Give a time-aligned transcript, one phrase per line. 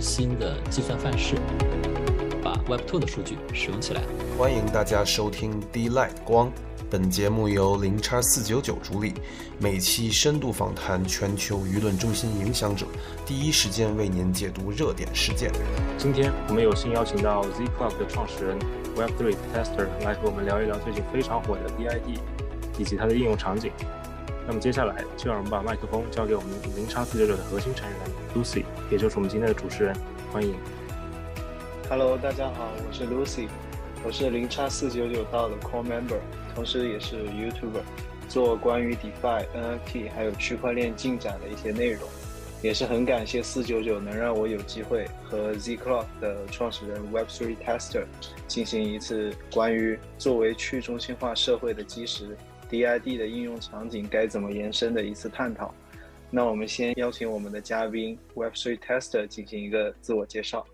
[0.00, 1.34] 新的计算范式，
[2.42, 4.02] 把 Web2 的数据使用起来。
[4.38, 6.52] 欢迎大家收听 D Light 光，
[6.88, 9.14] 本节目由零叉四九九主理，
[9.58, 12.86] 每期深度访谈全球舆论中心影响者，
[13.26, 15.50] 第一时间为您解读热点事件。
[15.96, 18.56] 今天我们有幸邀请到 Z Club 的创始人
[18.96, 22.20] Web3 Tester 来和我们聊一聊最近非常火的 DID
[22.78, 23.72] 以及它的应用场景。
[24.46, 27.98] 那么接下来就让我们把麦克风交给我们零叉四九九的核心成员
[28.34, 29.94] Lucy，也就是我们今天的主持人，
[30.32, 30.54] 欢迎。
[31.90, 33.46] Hello，大家好，我是 Lucy，
[34.02, 36.18] 我是零叉四九九道的 Core Member，
[36.54, 37.82] 同时也是 YouTuber，
[38.30, 42.08] 做关于 DeFi、NFT 还有区块链进展的一些内容。
[42.62, 48.04] 也是很感谢四九九能让我有机会和 Z Clock 的创始人 Web3 Tester
[48.48, 52.36] 进行一次关于作为去中心化社会的基石
[52.68, 55.72] DID 的应用场景该怎么延伸的一次探讨。
[56.30, 60.66] 那我们先邀请我们的嘉宾 Web3 Tester 进行一个自我介绍。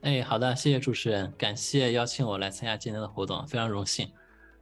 [0.00, 4.10] 哎，好的，谢谢主持人，感谢邀请我来参加今天的活动，非常荣幸。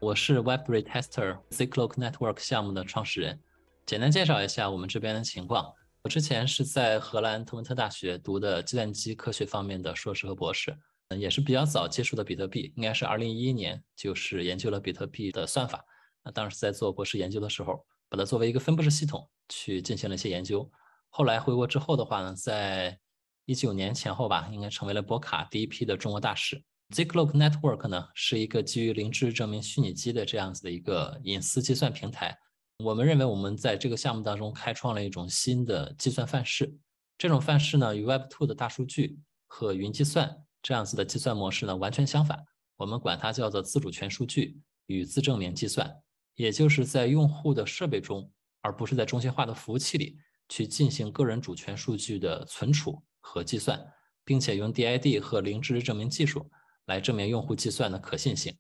[0.01, 3.39] 我是 Web3 Tester Zcloak Network 项目的创始人。
[3.87, 5.73] 简单介绍一下我们这边的情况。
[6.03, 10.77] 我之前是在荷兰特文特大学读的计算机科学方面的硕士和博士，
[11.09, 15.85] 嗯，也是比较早接触的比特币，应该是2011年，就是研究了比特币的算法。
[16.25, 20.71] 那当时在做博士研究的时候，把它作为一个分布式系统去进行了一些研究。
[21.09, 22.99] 后来回国之后的话呢，在
[23.45, 26.63] 一九年前后吧，应该成为了博卡第一批的中国大使。
[26.91, 32.37] Zcloak Network 呢，是一个基于零知识证明虚拟机的这样子的一个隐私计算平台。
[32.85, 36.77] 我们认为我们在这个项目当中开创了一种新的计算范式。
[37.17, 42.45] 这种范式呢，与 Web2 的大数据和云计算这样子的计算模式呢完全相反。
[42.77, 45.91] 我们管它叫做自主权数据与自证明计算，
[46.35, 50.19] 也就是在用户的设备中，而不是在中心化的服务器里
[50.49, 53.81] 去进行个人主权数据的存储和计算，
[54.25, 56.51] 并且用 DID 和零知识证明技术
[56.87, 58.57] 来证明用户计算的可信性。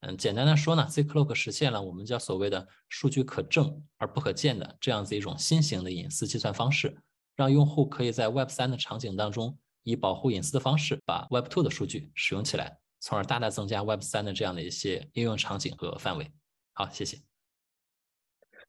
[0.00, 6.98] 嗯，简单的说呢，Zcloak 实现了我们叫所谓的数据可证而不可见的这样子一种新型的隐私计算方式，
[7.34, 16.30] 让用户可以在 Web 3的场景当中，以保护隐私的方式把 Web 2的数据使用起来，从而大大增加 Web 3的这样的一些应用场景和范围。
[16.78, 17.16] 好，谢谢。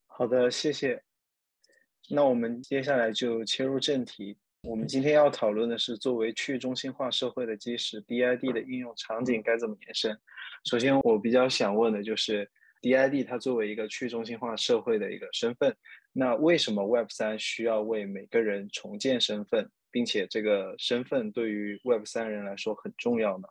[0.06, 1.04] 好的，谢谢。
[2.10, 4.38] 那我们接下来就切入正题。
[4.62, 10.18] 我们今天要讨论的是，作为去中心化社会的基石，DID 的应用场景该怎么延伸？
[10.64, 12.50] 首先，我比较想问的就是
[12.82, 15.76] ，DID 它作为一个去中心化社会的一个身份，
[16.14, 23.50] 那为什么 Web 三需要为每个人重建身份，并且这个身份对于 Web 三人来说很重要呢？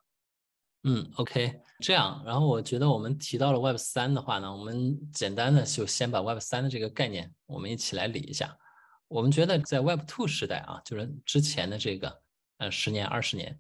[0.88, 8.56] 嗯，OK，这样，然后我觉得我们提到了 Web 三的话呢，我们简单的就先把 Web 三的这个概念，我们一起来理一下。
[9.08, 12.22] 我们觉得在 Web Two 时代啊，就是之前的这个
[12.58, 13.58] 呃十年、二十年，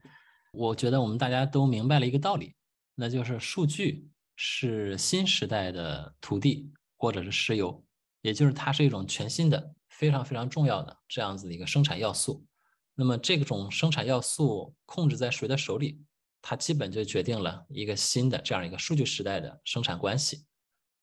[0.52, 2.54] 我觉得我们大家都明白了一个道理，
[2.94, 7.84] 那就是数据是新时代的土地或者是石油，
[8.22, 12.46] 也就是它是一种全新的、非常非常重要的这样子的一个生产要素。
[12.94, 16.00] 那么这种生产要素控制在谁的手里，
[16.48, 20.44] 它基本就决定了一个新的这样一个数据时代的生产关系。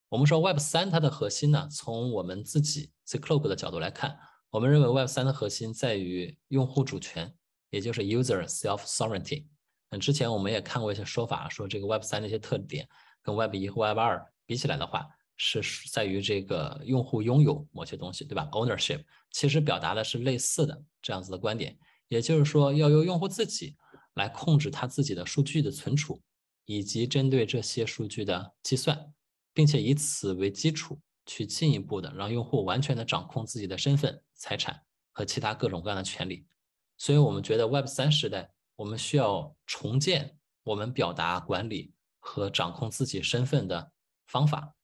[0.08, 4.18] 我们说 Web 3它的核心呢，从我们自己 Zcloak 的角度来看。
[4.52, 7.36] 我们认为 Web 3的核心在于用户主权，
[7.72, 9.46] 也就是 user self sovereignty。
[9.90, 12.88] 嗯之前我们也看过一些说法，说这个 Web 3的一些特点
[13.22, 15.06] 跟 Web 1和 Web 2比起来的话，
[15.36, 15.62] 是
[15.92, 21.78] 在于这个用户拥有某些东西，对吧？ownership 其实表达的是类似的这样子的观点，
[22.08, 23.76] 也就是说要由用户自己
[24.16, 26.22] 来控制他自己的数据的存储，
[26.66, 29.14] 以及针对这些数据的计算，
[29.54, 31.00] 并且以此为基础。
[31.26, 36.46] 去进一步的让用户完全的掌控自己的身份、财产和其他各种各样的权利。
[36.98, 43.94] 所以，我们觉得 Web 三时代，我们需要重建我们表达、管理和掌控自己身份的
[44.28, 44.76] 方法，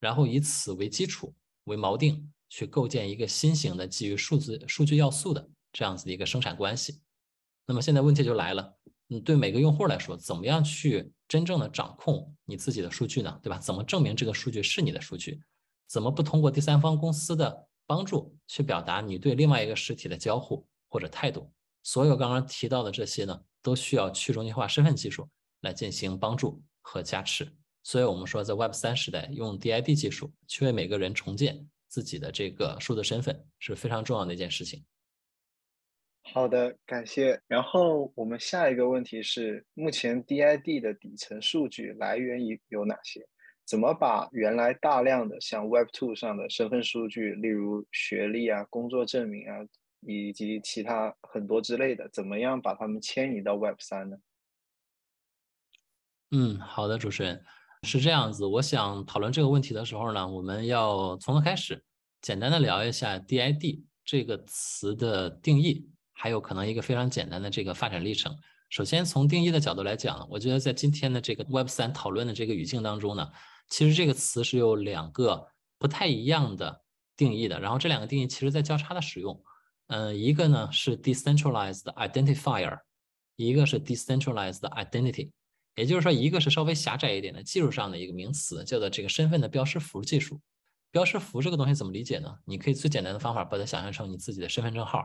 [0.00, 7.00] 然后以此为基础、为锚定，去构建一个新型的基于数字、数据要素的这样子的一个生产关系。
[7.68, 8.74] 那么，现在问题就来了，
[9.10, 13.38] 嗯，对每个用户来说，怎么样去真正的掌控你自己的数据呢？
[13.42, 13.58] 对吧？
[13.58, 15.38] 怎么证明这个数据是你的数据？
[15.86, 21.52] 怎么不通过第三方公司的帮助去表达你对另外一个实体的交互或者态度？
[21.82, 25.28] 所有刚刚提到的这些呢，都需要去中心化身份技术
[25.60, 27.54] 来进行帮助和加持。
[27.82, 34.82] 所以，我们说在 Web 三时代，用 DID 技术去为每个人重建自己的这个数字身份是非常重要的一件事情。
[36.32, 37.40] 好的，感谢。
[37.48, 43.26] 然后我们下一个问题是，目前 DID 的底层数据来源于有哪些？
[43.64, 49.56] 怎么把原来大量的像 Web2 上的身份数据，例如学历啊、工作证明啊
[50.00, 54.16] 以及其他很多之类的，怎么样把它们迁移到 Web 三呢？
[56.30, 57.42] 嗯，好的，主持人
[57.84, 58.44] 是这样子。
[58.44, 61.82] 我想讨论这个问题的时候呢，我们要从头开始，
[62.20, 68.36] 简单的聊一下 DID 这个词的定义，还有可能一个非常简单的这个发展历程。
[68.70, 73.30] 首先从定义的角度来讲，我觉得在今天的这个 Web 三讨论的这个语境当中呢，
[73.68, 75.46] 其实这个词是有两个
[75.78, 76.82] 不太一样的
[77.16, 79.40] 定义的，然后这两个定义其实在交叉的使用。
[79.86, 82.78] 嗯，一个呢是 decentralized identifier，
[83.36, 85.30] 一个是 decentralized identity，
[85.76, 90.40] 也就是说，一个是稍微狭窄一点的技术上的一个名词，叫做这个身份的标识符技术。
[90.90, 92.34] 标识符这个东西怎么理解呢？
[92.44, 95.04] 你可以最简单的方法把它想象成你自己的身份证号，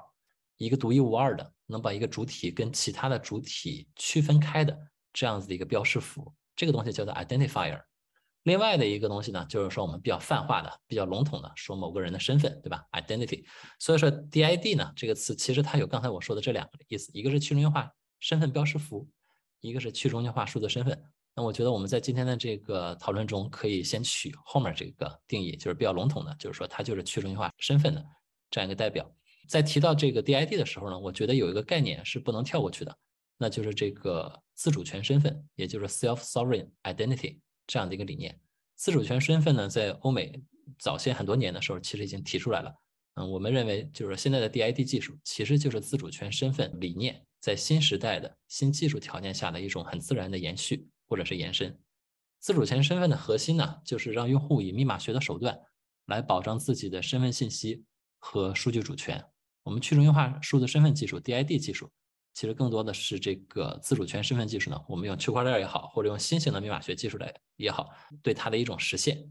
[0.58, 4.78] 一个独一无二的，能把一个主体跟其他的主体区分开的
[5.12, 7.82] 这样子的一个标识符，这个东西叫做 identifier。
[8.44, 13.46] 另外的一个东西呢，就是说我们比较泛化的、比较笼统的说某个人的身份，对吧？identity。
[13.80, 17.90] 所以说 DID 呢这个词，其实它有刚才我说的这两个意思，一个是去中心化
[18.20, 19.08] 身份标识符，
[19.62, 21.02] 一个是去中心化数字身份。
[21.34, 28.06] 那我觉得我们在今天的这个讨论中，可以先取后面这个定义，就是比较笼统的，就是说它就是去中心化身份的
[28.52, 29.10] 这样一个代表。
[29.48, 32.98] 在提到这个 DID 的时候呢，我觉得有一个概念是不能跳过去的，
[33.38, 37.40] 那就是这个自主权身份，也就是 self-sovereign identity。
[37.66, 38.38] 这样的一个理念，
[38.76, 40.42] 自主权身份呢，在欧美
[40.78, 42.76] 早先很多年的时候，其实已经提出来了。
[43.16, 51.80] 嗯，我们认为就是现在的 DID 技术，其实就是自主权身份理念在新时代的新技术条件下的一种很自然的延续或者是延伸。
[52.40, 55.58] 自主权身份的核心呢，就是让用户以密码学的手段
[56.08, 57.86] 来保障自己的身份信息
[58.20, 59.24] 和数据主权。
[59.64, 61.90] 我们去中心化数字身份技术 DID 技术。
[62.34, 67.90] 其实更多的是这个自主权身份技术呢，我们用区块链也好，或者用新型的密码学技术来也好，
[68.24, 69.24] 对它的一种实现。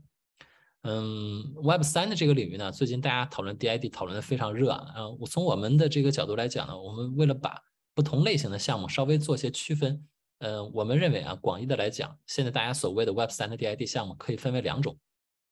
[0.85, 4.95] 嗯，Web 三的这个领域呢，最近大家讨论 DID 讨论的非常热啊。
[4.97, 7.61] 嗯，我从我们的这个角度来讲呢，我们为了把
[7.93, 10.05] 不同类型的项目稍微做些区分，
[10.39, 14.97] 呃，我们认为啊，广义的来讲，现在大家所谓的 Web 三的 DID 项目可以分为两种，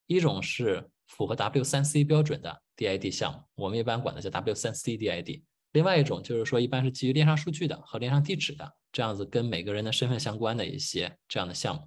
[0.07, 5.43] 一种是符合 W 三 C 标准的 DID 项目，我们一般管它叫 W 三 C DID。
[5.73, 11.83] 另外一种就是说，一般是基于链上数据的和链上地址的这样子跟每个人的身份相关的一些这样的项目。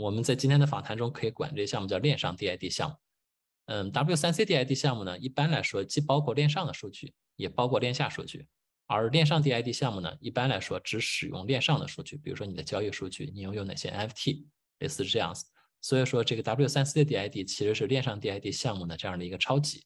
[0.00, 2.96] 我们在今天的访谈中可以管这些项目叫链上 DID 项目。
[3.66, 8.46] 嗯，W3C DID 项目呢，一般来说既包括链上的数据，也包括链下数据。
[8.86, 14.44] 而链上 DID 项目呢，一般来说只使用链上的数据，比如说你的交易数据，你拥有哪些 NFT，
[14.80, 15.44] 类似是这样子。
[15.80, 19.84] 所以说，这个 W3C 的 DID 其实是链上 DID 项目的这样的一个超级。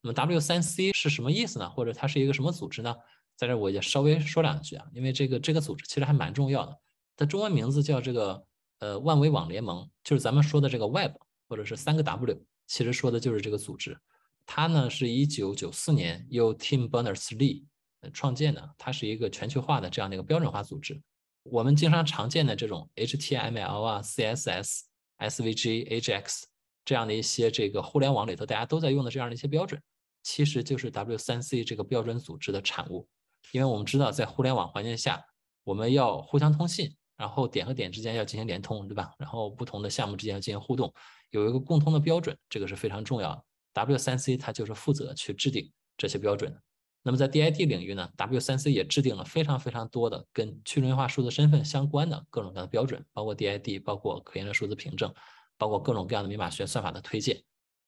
[0.00, 1.70] 那么 W3C 是什么意思呢？
[1.70, 2.94] 或者它是一个什么组织呢？
[3.36, 6.78] 在这我也稍微说两句啊，因为这个这个组织其实还蛮重要的。
[7.16, 8.44] 它中文名字叫这个
[8.80, 11.12] 呃万维网联盟，就是咱们说的这个 Web
[11.48, 13.98] 或者是三个 W，其实说的就是这个组织。
[14.44, 17.64] 它呢是一九九四年由 Tim Berners-Lee
[18.12, 21.00] 创建的，它是一个全球化的这样的一个标准化组织。
[21.44, 24.80] 我们经常常见的这种 HTML 啊、CSS、
[25.28, 26.42] SVG、AJX
[26.84, 29.80] 这样的一些这个互联网里头大家都在用的这样的一些标准。
[30.22, 33.08] 其实就是 W3C 这个标准组织的产物，
[33.50, 35.20] 因为我们知道在互联网环境下，
[35.64, 39.12] 我们要互相通信，然后点和点之间要进行联通，对吧？
[39.18, 40.94] 然后不同的项目之间要进行互动，
[41.30, 43.44] 有一个共通的标准，这个是非常重要的。
[43.74, 46.62] W3C 它就是负责去制定这些标准的。
[47.02, 55.12] 那么在 DID 领域呢，W3C 也制定了非常非常多的跟去中心化数字身份相关的各种各样的标准，包括 DID，包括可验证数字凭证，
[55.58, 57.42] 包括各种各样的密码学算法的推荐。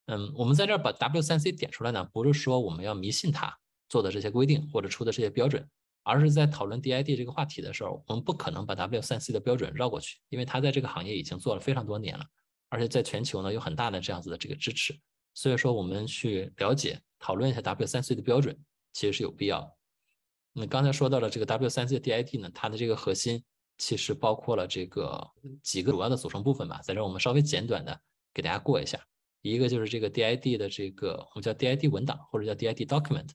[0.06, 3.56] 嗯，我们在这儿把 W3C 点出来呢，不是说我们要迷信它
[3.88, 5.64] 做的这些规定或者出的这些标准，
[6.02, 12.24] 而是在讨论 DID 这个话题的时候，我们不可能把 W3C 的标准绕过去，因为它在这个行业已经做了非常多年了，
[12.68, 14.92] 而且在全球呢有很大的这样子的这个支持，
[15.34, 18.58] 所以说我们去了解讨论一下 W3C 的标准
[18.94, 19.76] 其实是有必要。
[20.54, 23.44] 那刚才说到了这个 W3C DID 呢，它的这个核心
[23.76, 25.30] 其实包括了这个
[25.62, 28.00] 几个主要的组成部分吧，在这我们稍微简短的
[28.32, 28.98] 给大家过一下。
[29.42, 33.28] 一个就是这个 DID 的这个我们叫 DID 文档或者叫 DID document，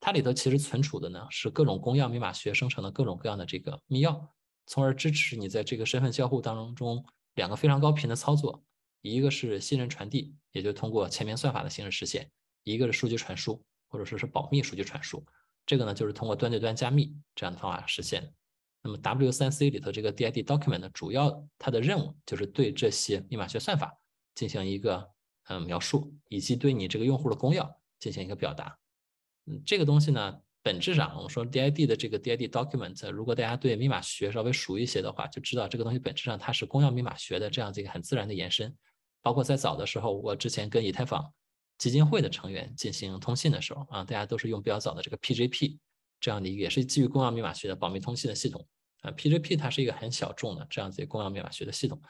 [0.00, 4.20] 它里头其实存储的呢是各种公钥密码学生成的各种各样的这个密钥，
[4.66, 7.02] 从而支持你在这个身份交互当中
[7.36, 8.62] 两个非常高频的操作，
[9.00, 12.24] 一个是信任传递，也就通过签名算法的形式实现；
[12.64, 13.64] 一个是数据传输
[13.94, 15.24] 或者说是保密数据传输，
[15.64, 18.34] 这个呢就是通过端对端加密这样的方法实现。
[18.82, 23.96] 那么 W3C 里头这个 DID document 主要它的任务就是对这些密码学算法
[24.34, 25.08] 进行一个。
[25.48, 28.78] 嗯，描述以及对你这个用户的公钥进行一个表达。
[29.44, 38.74] 嗯，这个东西呢，本质上我们说 DID 的这个 DID document，如果大家对密码学稍微熟一些的话，就知道这个东西本质上它是公钥密码学的这样子一个很自然的延伸。
[39.20, 41.30] 包括在早的时候，我之前跟以太坊
[41.76, 45.78] 基金会的成员进行通信的时候啊，大家都是用比较早的这个 PGP
[46.20, 48.66] 这样的一个也是基于公钥密码学的保密通信的系统
[49.02, 49.10] 啊。
[49.10, 52.00] PGP 它是一个很小众的这样子一公钥密码学的系统，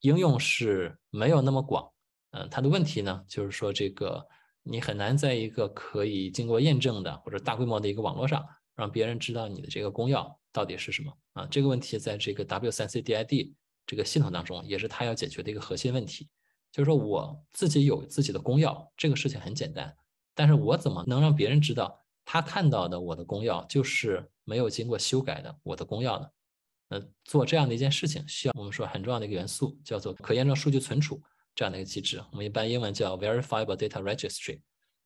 [0.00, 1.88] 应用是没有那么广。
[2.32, 4.26] 嗯，它的问题呢，就是说这个
[4.62, 11.46] 你很难在一个可以经过验证的或者大规模的一个网络上，让别人知道你的这个公钥到底是什么啊。
[11.50, 13.52] 这个问题在这个 W3C DID
[13.86, 16.28] 这个系统当中，也是它要解决的一个核心问题。
[16.72, 19.94] 就是说我自己有自己的公钥，这个事情很简单，
[20.34, 26.26] 但是我怎么能让别人知道他看到的我的公钥就是没有经过修改的我的公钥呢？
[26.88, 31.22] 呃，做这样的一件事情，需要我们说很重要的一个元素，叫做可验证数据存储
[31.54, 34.60] 这样的一个机制，我们一般英文叫 Verifiable Data Registry，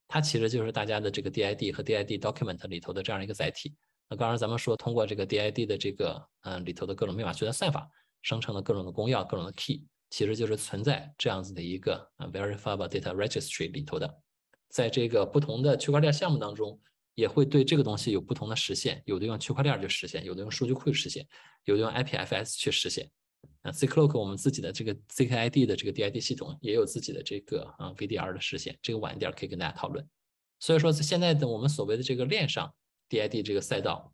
[0.07, 3.75] 它其实就是大家的这个 DID 和 DID Document 里头的这样一个载体。
[4.09, 7.89] 那刚刚咱们说通过这个 DID 的这个嗯里头的各种密码学的算法，
[8.21, 9.85] 生成了各种的公钥、各种的 key。
[10.09, 14.21] 其实就是存在这样子的一个啊 verifiable data registry 里头的，
[14.69, 16.79] 在这个不同的区块链项目当中，
[17.13, 21.27] 也会对这个东西有不同的实现，有的用区块链去实现，有的用数据库实现，
[21.65, 23.09] 有的用 IPFS 去实现。
[23.61, 30.07] 啊，Zcloak 我们自己的这个 ZKID 的这个 DID 系统也有自己的这个啊 VDR 的实现，这个晚一点可以跟大家讨论。
[30.59, 32.73] 所以说现在的我们所谓的这个链上
[33.09, 34.13] DID 这个赛道，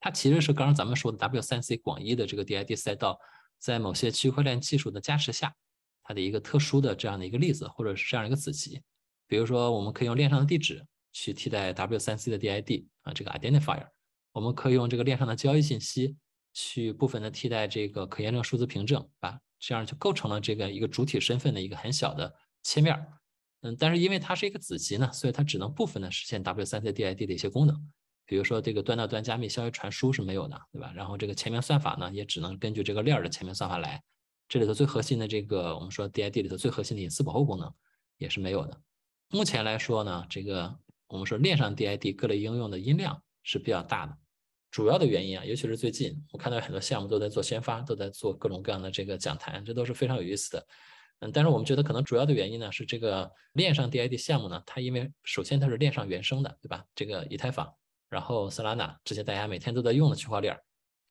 [0.00, 3.18] 它其实是刚刚咱们说的 W3C 广义的这个 DID 赛道。
[3.64, 5.54] 在某些区块链技术的加持下，
[6.02, 8.82] 它的一个特殊的这样的一个例子，或者是这样一个子集。
[9.26, 13.88] 比如说，我们可以用链上的地址去替代 W3C 的 DID 啊，这个 identifier。
[14.32, 16.14] 我们可以用这个链上的交易信息
[16.52, 22.94] 去部分的替代这个可验证数字凭证，啊，这样就构成了这个一个主体身份的一个很小的切面。
[23.62, 27.90] 嗯，但是因为它是一个子集呢，所以它只能部分的实现 W3C DID 的一些功能。
[28.26, 30.92] 比如说这个端到端加密消息传输是没有的，对吧？
[30.94, 34.02] 然后这个前面算法呢，也只能根据这个链的前面算法来。
[34.48, 37.72] 这里头最核心的这个我们说 DID 里头最核心的隐私保护功能
[38.18, 38.80] 也是没有的。
[39.30, 44.16] 目前来说呢，这个我们说链上 DID 各类应用的音量是比较大的。
[44.70, 50.66] 主要的原因啊，尤其是最近我看到很多项目都在做宣发，都在做各种各样的这个讲坛，这都是非常有意思的。
[51.20, 56.84] 嗯，但是我们觉得可能主要的原因呢，是这个链上 DID 项目呢，它因为首先它是链上原生的，对吧？
[56.94, 57.72] 这个以太坊。
[58.14, 60.56] 然后，Solana 这些大家每天都在用的区块链，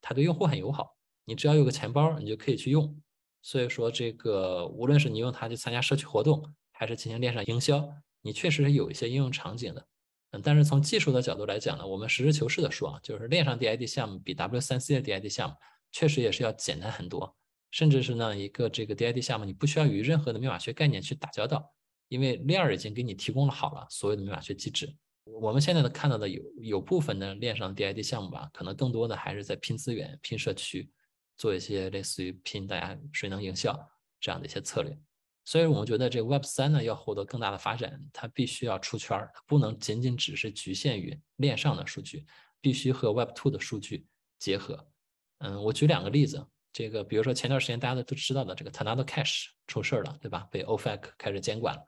[0.02, 0.96] 它对用户很友好。
[1.26, 2.98] 你只要有个钱包，你就可以去用。
[3.42, 7.90] 所以说，这个无论是你用它去参加社区活动，还是进行链上营销，
[8.22, 9.86] 你确实是有一些应用场景的。
[10.32, 15.56] 嗯，但是从技术的角度来讲呢，我们实事求是的说啊，就是链上 DID 项目比 W3C 的 DID 项目
[15.92, 17.36] 确实也是要简单很多。
[17.70, 21.74] 甚至是呢，一个这个 DID 项目，你不需要与任何的密码学概念去打交道，
[22.08, 24.96] 因为链儿已经给你提供了好了所有的密码学机制。
[25.25, 30.89] 我们现在的看到的有有部分的链上 DID 项目吧，可能更多的还是在拼资源、拼社区，
[31.38, 33.77] 做一些类似于拼大家谁能营销
[34.20, 34.98] 这样的一些策略。
[35.46, 42.25] 所以我们觉得这个 Web 三呢要获得更大的发展，它必须要出圈儿，不能仅仅只是局限于链上的数据，
[42.62, 44.06] 必须和 Web two 的数据
[44.39, 44.88] 结合。
[45.39, 50.48] 嗯，我举两个例子，这个比如说前段时间大家都都知道的这个 Tornado Cash 出事儿了，对吧？
[50.50, 51.82] 被 OFAC 开始监管了。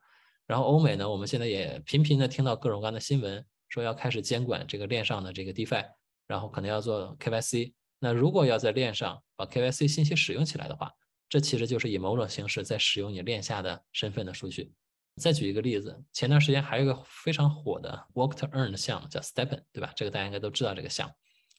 [0.48, 5.86] 然后欧美呢，我们现在也频频的听到各种各样的新闻，说要开始监管这个链上的这个 DeFi，
[6.28, 7.74] 然后可能要做 KYC。
[8.00, 10.92] 那如果要在链上把 KYC 信息使用起来的话，
[11.28, 14.72] 这其实就是以某种形式在使用你链下的身份的数据。
[15.16, 19.92] 再举一个例子，前段时间还有一个非常火的 Work to Earn 的项目叫 Stepen，对吧？
[19.96, 21.14] 这个大家应该都知道这个项目，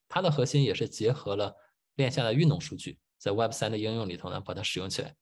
[0.09, 1.53] 它的核心也是结合了
[1.97, 5.17] 链下的运动数据，在 Web 三的应用里头呢把它使用起来。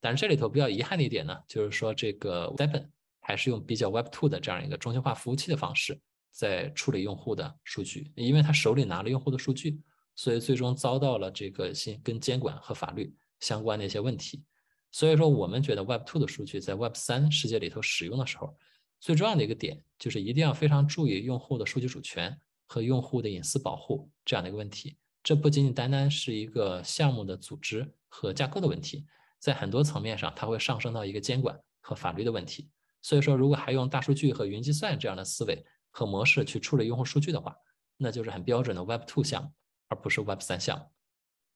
[0.00, 2.88] 但是这里头比较遗憾的一点呢，就是说这个 Stepen。
[3.20, 6.00] 还是用比较 Web two 的这样一个中心化服务器的方式
[6.32, 9.80] 在处理用户的数据，因为他手里拿了用户的数据，
[10.16, 14.42] 所以最终遭到了这个新跟监管和法律相关的一些问题。
[14.90, 18.56] 所以说，我们觉得 Web two 的数据在 Web 三世界里头使用的时候，
[18.98, 22.36] 最重要的一个点就是一定要非常注意用户的数据主权
[22.66, 24.96] 和用户的隐私保护这样的一个问题。
[25.22, 29.04] 这不仅仅单单是一个项目的组织和架构的问题，
[29.38, 32.68] 在很多层面上，它会上升到一个监管和法律的问题。
[33.02, 37.56] 所以说，如果还用大数据和云计算这样的思维和模式去处理用户数据的话，
[37.96, 39.50] 那就是很标准的 Web two 项目，
[39.88, 40.84] 而不是 Web 三项目。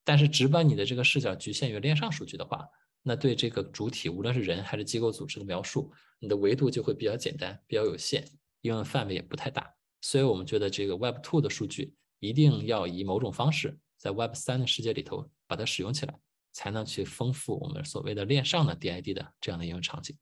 [0.04, 2.68] 但是，只把你的这个视角局限于链上数据的话，
[3.02, 8.22] 那对这个主体，无论是人还是机构组织的描述，你的维度就会比较简单、比较有限，
[8.62, 9.74] 应用范围也不太大。
[10.00, 16.18] 所以我们觉得这个 Web two 的数据一定要以某种方式在 Web 三的世界里头把它使用起来，
[16.52, 20.16] 才能去丰富我们所谓的链上的 DID 的这样的应用场景。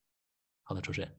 [0.63, 1.11] 好的，主持人。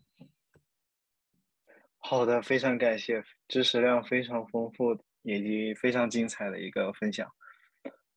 [1.99, 7.29] 好的，非常感谢，知识量非常丰富以及非常精彩的一个分享。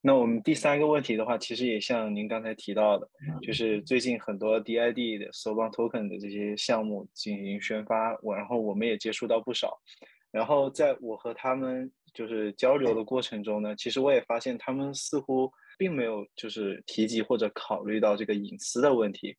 [0.01, 3.09] 那我们第三个问题的话，其实也像您刚才提到的，
[3.41, 9.77] 就是最近很多 DID 的 s o b a n Token 的这些项目进行宣发，然后我们也接触到不少。
[10.31, 19.35] 然后在我和他们就是交流的过程中呢，其实我也发现他们似乎并没有就是提及或者考虑到这个隐私的问题。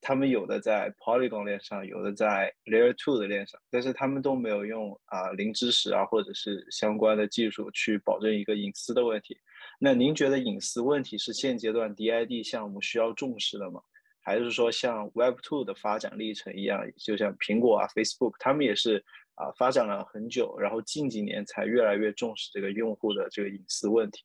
[0.00, 9.38] 他们有的在 Polygon 链上，有的在 Layer Two 的链上，但是他们都没有用啊零知识啊或者是相关的技术去保证一个隐私的问题。
[9.78, 13.80] 那您觉得隐私问题是现阶段 DID 项目需要重视的吗？
[14.20, 24.24] 还是说像 Web Two 的发展历程一样，就像苹果啊、Facebook，他们也是啊发展了很久，然后近几年才越来越重视这个用户的这个隐私问题？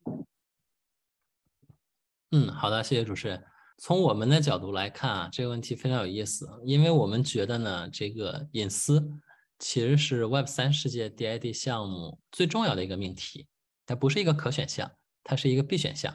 [2.32, 3.44] 嗯，好的，谢谢主持人。
[3.82, 9.10] 从我们的角度来看啊，这个问题非常有意思，因为我们觉得呢，这个隐私
[9.58, 13.48] 其实是 Web 三世界 DID 项目最重要的一个命题，
[13.86, 14.92] 它不是一个可选项，
[15.24, 16.14] 它是一个必选项。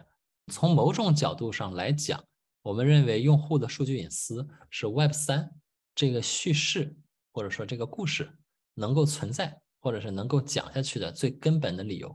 [0.53, 2.23] 从某种角度上来讲，
[2.61, 5.51] 我们认为用户的数据隐私是 Web 三
[5.95, 6.95] 这个叙事
[7.33, 8.31] 或者说这个故事
[8.75, 12.15] 能够存在或者是能够讲下去的最根本的理由。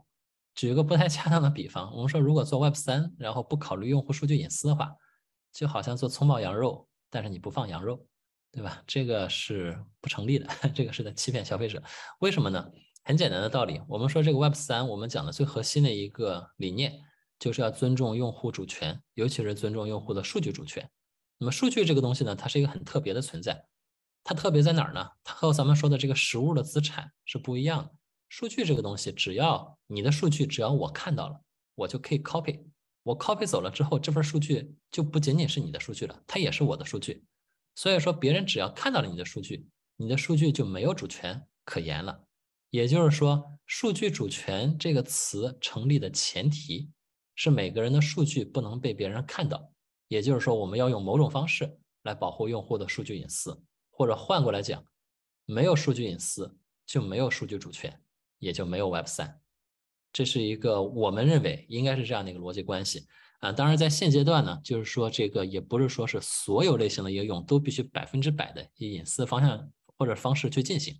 [0.53, 4.93] 举一个不太恰当的比方，我们说如果做 Web 三，然后不考虑用户数据隐私的话。
[5.51, 8.05] 就好像做葱爆羊肉，但是你不放羊肉，
[8.51, 8.83] 对吧？
[8.87, 11.81] 这个是不成立的， 这个是在欺骗消费者。
[12.19, 12.71] 为什么呢？
[13.03, 16.99] 很简单的道理，我们说这个 Web 三，我们讲的最核心的一个理念，
[17.39, 20.87] 就是要尊重用户主权，尤其是尊重用户的数据主权。
[21.37, 23.65] 那么数据这个东西呢，它是一个很特别的存在，
[24.23, 25.09] 它特别在哪儿呢？
[25.23, 27.91] 它和咱们说的这个实物的资产是不一样的。
[28.27, 31.41] 数据这个东西，只要你的数据，只要我看到了，
[31.75, 32.63] 我就可以 copy。
[33.03, 37.25] 我 copy 走了之后，这份数据就不仅仅是你的数据了，它也是我的数据。
[37.75, 42.25] 所以说，别人只要看到了你的数据，你的数据就没有主权可言了。
[42.71, 46.91] 也就是说，数据主权这个词成立的前提
[47.35, 49.71] 是每个人的数据不能被别人看到。
[50.07, 54.85] 也就是说，我们要用某种方式来保护用户的数据隐私，或者换过来讲，
[55.45, 58.01] 没有数据隐私就没有数据主权，
[58.39, 59.39] 也就没有 Web 三。
[60.11, 63.05] 这是一个我们认为应该是这样的一个逻辑关系
[63.39, 63.51] 啊。
[63.51, 70.95] 当然，在现阶段呢，就是说这个也不是说是所有类型的应用都必须百分之百的以隐私方向或者方式去进行。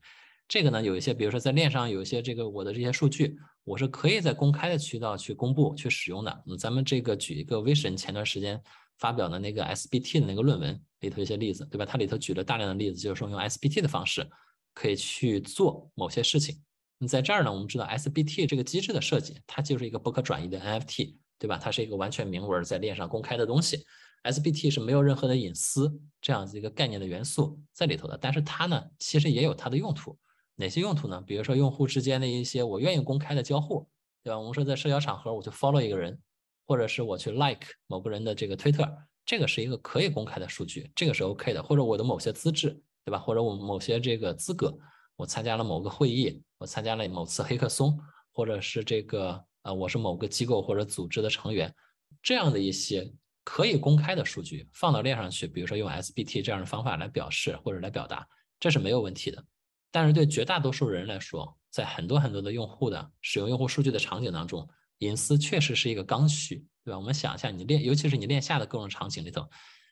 [0.47, 6.43] 这个呢，有一些，比如说在链上有一些这个我的这些数据，我是可以在公开的渠道去公布去使用的。
[6.47, 8.60] 嗯，咱们这个举一个 Vision 前段时间
[8.97, 11.86] 发表的那个 SBT 的那个论文里头一些例子，对吧？
[11.86, 14.27] 它里头举了大量的例子，就是说用 SBT 的方式
[14.73, 16.60] 可以去做某些事情。
[17.01, 21.57] 那在这儿呢，我们知道 SBT 这个机制的设计，它就是一个不可转移的 NFT，对吧？
[21.57, 23.85] 它是一个完全明文在链上公开的东西。
[24.23, 28.17] SBT 是没有任何的隐私这样子一个概念的元素在里头的。
[28.21, 30.19] 但是它呢，其实也有它的用途。
[30.55, 31.21] 哪些用途呢？
[31.25, 33.88] 比如说用户之间的一些我愿意公开的交互，
[34.21, 34.38] 对吧？
[34.38, 36.19] 我们说在社交场合我去 follow 一个人，
[36.67, 38.85] 或者是我去 like 某个人的这个推特，
[39.25, 41.63] 这个是一个可以公开的数据，这个是 OK 的。
[41.63, 42.71] 或者我的某些资质，
[43.05, 43.17] 对吧？
[43.17, 44.77] 或者我某些这个资格。
[45.19, 47.99] 我参加了某个会议，我参加了某次黑客松，
[48.32, 51.75] 或者是这个呃，我是某个机构或者组织的成员，
[52.23, 53.05] 这样的一些
[53.43, 58.25] 可以公开的数据放到链上去，比如说用 SBT 这样的方法来表示或者来表达，
[58.62, 59.43] 这是没有问题的。
[59.91, 64.65] 但是对绝大多数人来说，在很多很多的用户的使用用户数据的场景当中，
[64.99, 66.97] 隐私确实是一个刚需，对吧？
[66.97, 69.45] 我们想一下，你链，尤其是你链下的各种场景里头，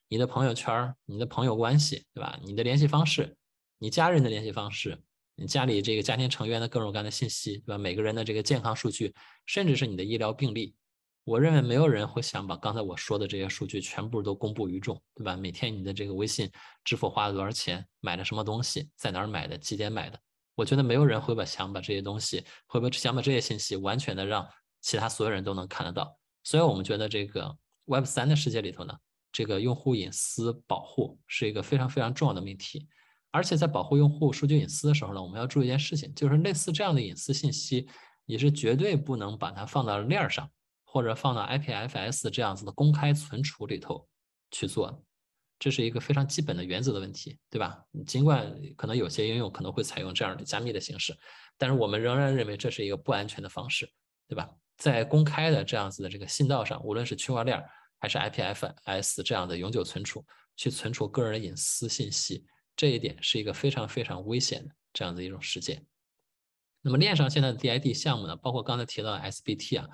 [0.07, 2.39] 你的朋友圈、你的朋友关系，对吧？
[2.45, 3.35] 你的联系方式，
[3.77, 5.03] 你家人的联系方式。
[5.39, 7.77] 你家里这个家庭成员的各种各样的信息，对吧？
[7.77, 9.13] 每个人的这个健康数据，
[9.45, 10.75] 甚至是你的医疗病历，
[11.23, 15.35] 我认为没有人会想把刚才我说的这些数据全部都公布于众，对吧？
[15.35, 16.51] 每天你的这个微信
[16.83, 20.19] 支付花了多少钱，买了什么东西，在哪儿买的，几点买的，
[20.55, 24.43] 我觉得没有人会把想把这些东西，会不会想把这些信息完全的让
[24.81, 26.17] 其他所有人都能看得到。
[26.43, 28.97] 所以我们觉得这个 Web 三的世界里头呢，
[29.31, 32.87] 这个用户隐私保护是一个非常非常重要的命题。
[33.37, 37.87] 而且在保护用户数据隐私的时候呢，我们要注意一件事情，就是类似这样的隐私信息，
[38.25, 40.49] 你是绝对不能把它放到链上，
[40.83, 44.07] 或者放到 IPFS 这样子的公开存储里头
[44.49, 45.03] 去做，
[45.59, 47.79] 这是一个非常基本的原则的问题，对吧？
[48.07, 51.15] 尽管可能有些应用可能会采用这样的加密的形式，
[51.59, 53.87] 但是我们仍然认为这是一个不安全的方式，
[54.27, 54.49] 对吧？
[54.77, 57.63] 在公开的这样子的这个信道上，无论是区块链
[57.99, 62.43] 还是 IPFS 这样的永久存储，去存储个人隐私信息。
[62.77, 65.85] 这一点是一个非常非常危险的这样的一种事件。
[66.81, 69.89] 那么链上现在的 DID 项目呢，包括刚才提到的 SBT 啊，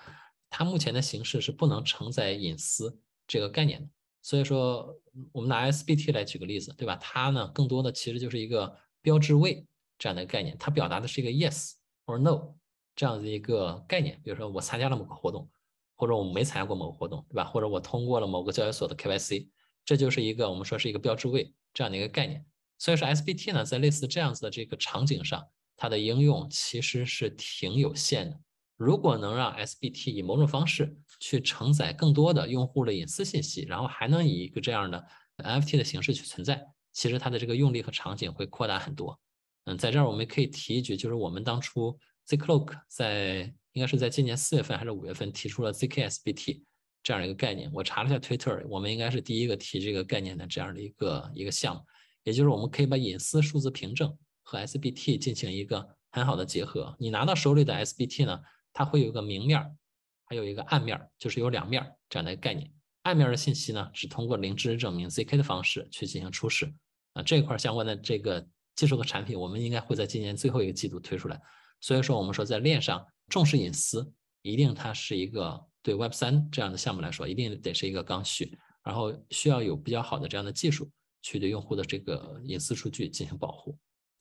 [0.49, 3.89] 它目前的形式是不能承载隐私这个概念的。
[4.21, 4.95] 所以说，
[5.31, 6.95] 我们拿 SBT 来举个例子，对吧？
[6.97, 9.65] 它呢，更多的其实就是一个标志位
[9.97, 11.73] 这样的概念，它表达的是一个 yes
[12.05, 12.53] or no
[12.95, 14.19] 这样的一个概念。
[14.23, 15.49] 比如说，我参加了某个活动，
[15.95, 17.45] 或者我没参加过某个活动，对吧？
[17.45, 19.49] 或者我通过了某个交易所的 KYC，
[19.83, 22.45] 这就是一个我们说是一个标志位这样的一个概念。
[22.83, 25.41] 所以说 SBT 呢，在类似这样子的这个场景上，
[25.77, 28.37] 它的应用其实是挺有限的。
[28.75, 35.01] 如果能让 SBT 以某种方式去承载更多的用户的隐私信息，然后还能以一个这样的
[35.37, 39.17] NFT 的形式去存在，其实它的这个用力和场景会扩大很多。
[39.63, 46.63] 嗯，在这儿我们可以提一句，就是我们当初 Zcloak 在应该是在今年四月份还是五月份提出了 ZKSBT
[47.01, 47.71] 这样一个概念。
[47.73, 51.81] 我查了一下 Twitter，我们应该是第一个提这个概念的这样的一个一个项目，
[52.23, 56.95] 也就是我们可以把隐私数字凭证和 SBT 进行一个很好的结合。
[56.99, 58.39] 你拿到手里的 SBT 呢？
[58.71, 59.77] 它会有一个明面，
[60.25, 62.71] 还有一个暗面，就是有两面这样的概念。
[63.03, 66.73] 暗面的信息呢，只通过零知识证明 ZK 的方式去进行出示。
[67.13, 71.39] 啊，这块相关的这个技术和产品，我们应该会在今年最后一个季度推出来。
[71.81, 80.89] 所以说，我们说在链上重视隐私，一定它是一个对 Web 三这样的项目来说，一定得是一个刚需，然后需要有比较好的这样的技术
[81.23, 83.75] 去对用户的这个隐私数据进行保护。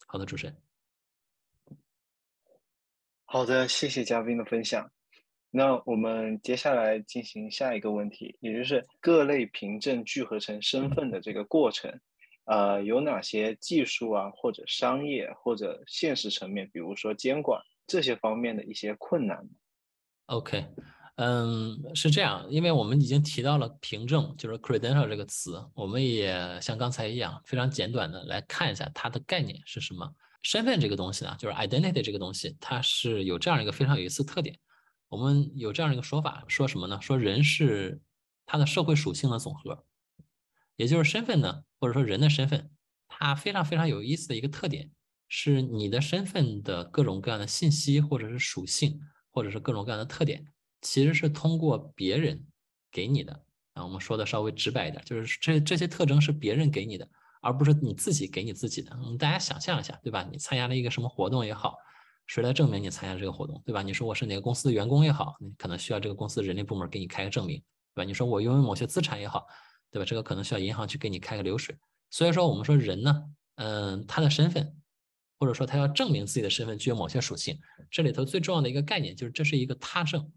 [0.07, 0.57] 好的，主持人。
[3.27, 4.91] 好的，谢谢嘉宾的分享。
[5.51, 12.01] 那我们接下来进行下一个问题，也就是各类凭证聚合成身份的这个过程，
[12.45, 19.47] 呃，有哪些技术啊，或者商业或者现实层面，比如说监管这些方面的一些困难
[20.27, 20.65] ？OK，
[21.17, 30.11] 嗯，是这样，因为我们已经提到了凭证，就是 credential 这个词，我们也像刚才一样，非常简短的来看一下它的概念是什么。
[30.43, 34.59] 身份这个东西呢，就是 identity 这个东西，它是有这样一个非常有意思特点。
[35.09, 36.99] 我们有这样一个说法，说什么呢？
[37.03, 38.01] 说人是
[38.47, 39.85] 他的社会属性的总和，
[40.77, 42.71] 也就是身份呢，或者说人的身份，
[43.07, 44.91] 它非常非常有意思的一个特点，
[45.29, 48.99] 是你的身份的各种各样的信息，或者是属性，
[49.31, 50.47] 或者是各种各样的特点，
[50.83, 52.45] 其实是通过别人
[52.91, 53.33] 给你的。
[53.73, 57.09] 啊，我们说的稍微直白一点，就是这这些特征是别人给你的。
[57.45, 60.25] 而不是你自己给你自己的，嗯，大家想象一下，对吧？
[60.31, 61.75] 你参加了一个什么活动也好，
[62.29, 63.83] 谁来证明你参加这个活动，对吧？
[63.83, 67.59] 你说我是哪个公司的员工也好，你可能需要这个公司人力部门给你开个证明，
[67.97, 68.05] 对吧？
[68.05, 69.45] 你说我拥有某些资产也好，
[69.91, 70.05] 对吧？
[70.05, 71.77] 这个可能需要银行去给你开个流水。
[72.11, 73.25] 所以说，我们说人呢，
[73.57, 74.77] 嗯，他的身份，
[75.41, 77.59] 或者说他要证明自己的身份具有某些属性，
[77.91, 80.31] 这里头最重要的一个概念就是这是一个他证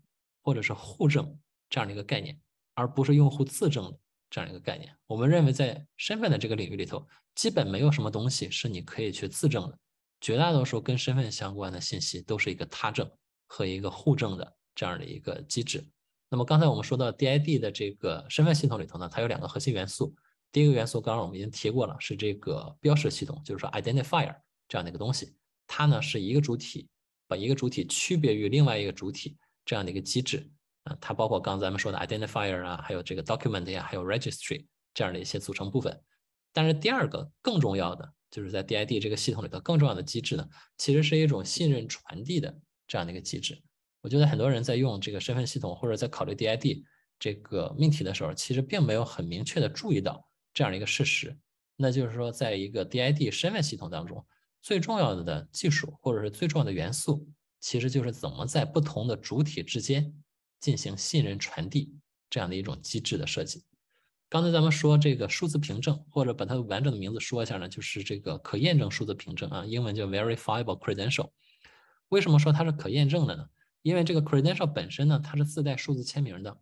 [0.46, 1.38] 或者是互证
[1.70, 2.40] 这样的一个概念，
[2.76, 4.00] 而不是用户自证的。
[4.28, 9.80] 这样一个概念，我们认为在身份的这个领域里头，基本没有什么东西是你可以去自证的，
[10.20, 13.10] 绝大多数跟身份相关的信息都是一个他证
[13.48, 15.88] 和一个互证的这样的一个机制。
[16.28, 20.14] 那么刚才我们说到 DID 的这个身份系统里头呢，它有两个核心元素，
[20.52, 24.36] 第一个元素刚刚我们已经提过了，是这个标识系统，就是说 identifier
[24.68, 25.34] 这样的一个东西，
[25.66, 26.90] 它呢是一个主体
[27.28, 30.49] 把一个主体区别于另外一个主体这样的一个机制。
[30.84, 35.99] 啊，它包括刚咱们说的 identifier 啊，还有这个 document 呀，还有 registry 这样的一些组成部分。
[36.54, 40.47] 但是第二个更重要的，就是在 DID 这个系统里头更重要的机制呢，
[40.78, 42.56] 其实是一种信任传递的
[42.88, 43.62] 这样的一个机制。
[44.01, 46.84] 我觉得很多人在用这个身份系统或者在考虑 DID
[47.17, 50.23] 这个命题的时候，其实并没有很明确的注意到
[50.54, 51.36] 这样的一个事实，
[51.75, 54.23] 那就是说，在一个 DID 身份系统当中，
[54.62, 57.28] 最重要的技术或者是最重要的元素，
[57.60, 60.13] 其实就是怎么在不同的主体之间。
[60.58, 61.94] 进行信任传递
[62.28, 63.63] 这样的一种机制的设计。
[64.30, 71.30] 刚才咱们说这个数字凭证，或者把它完整的名字说一下呢，就是这个可验证数字凭证啊，英文叫 verifiable credential。
[72.10, 73.48] 为什么说它是可验证的呢？
[73.84, 76.60] 因为这个 credential 本身呢，它是自带数字签名的。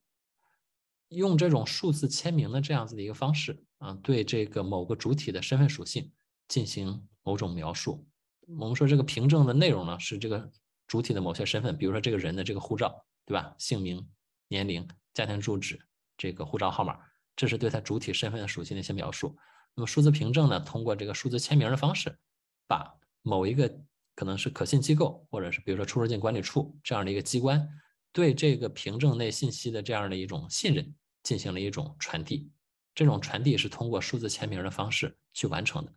[1.07, 6.11] 用这种数字签名的这样子的一个方式啊，对这个某个主体的身份属性
[6.49, 8.05] 进行某种描述。
[8.47, 10.51] 我们说这个凭证的内容呢，是这个
[10.87, 13.05] 主体的某些身份，比如说这个人的这个护照。
[13.25, 13.55] 对吧？
[13.57, 14.05] 姓名、
[14.49, 15.79] 年龄、家庭住址、
[16.17, 16.99] 这个护照号码，
[17.37, 19.33] 这是对他主体身份的属性的一些描述。
[19.73, 20.59] 那么数字凭证呢？
[20.59, 22.19] 通过这个数字签名的方式，
[22.67, 23.79] 把某一个
[24.13, 27.65] 可能是可信机构，或者是比如说出入境管理处这样的一个机关，
[28.11, 30.93] 对这个凭证内信息的这样的一种信任
[31.23, 32.51] 进行了一种传递。
[32.93, 35.93] 这种传递是通过数字签名的方式去完成的。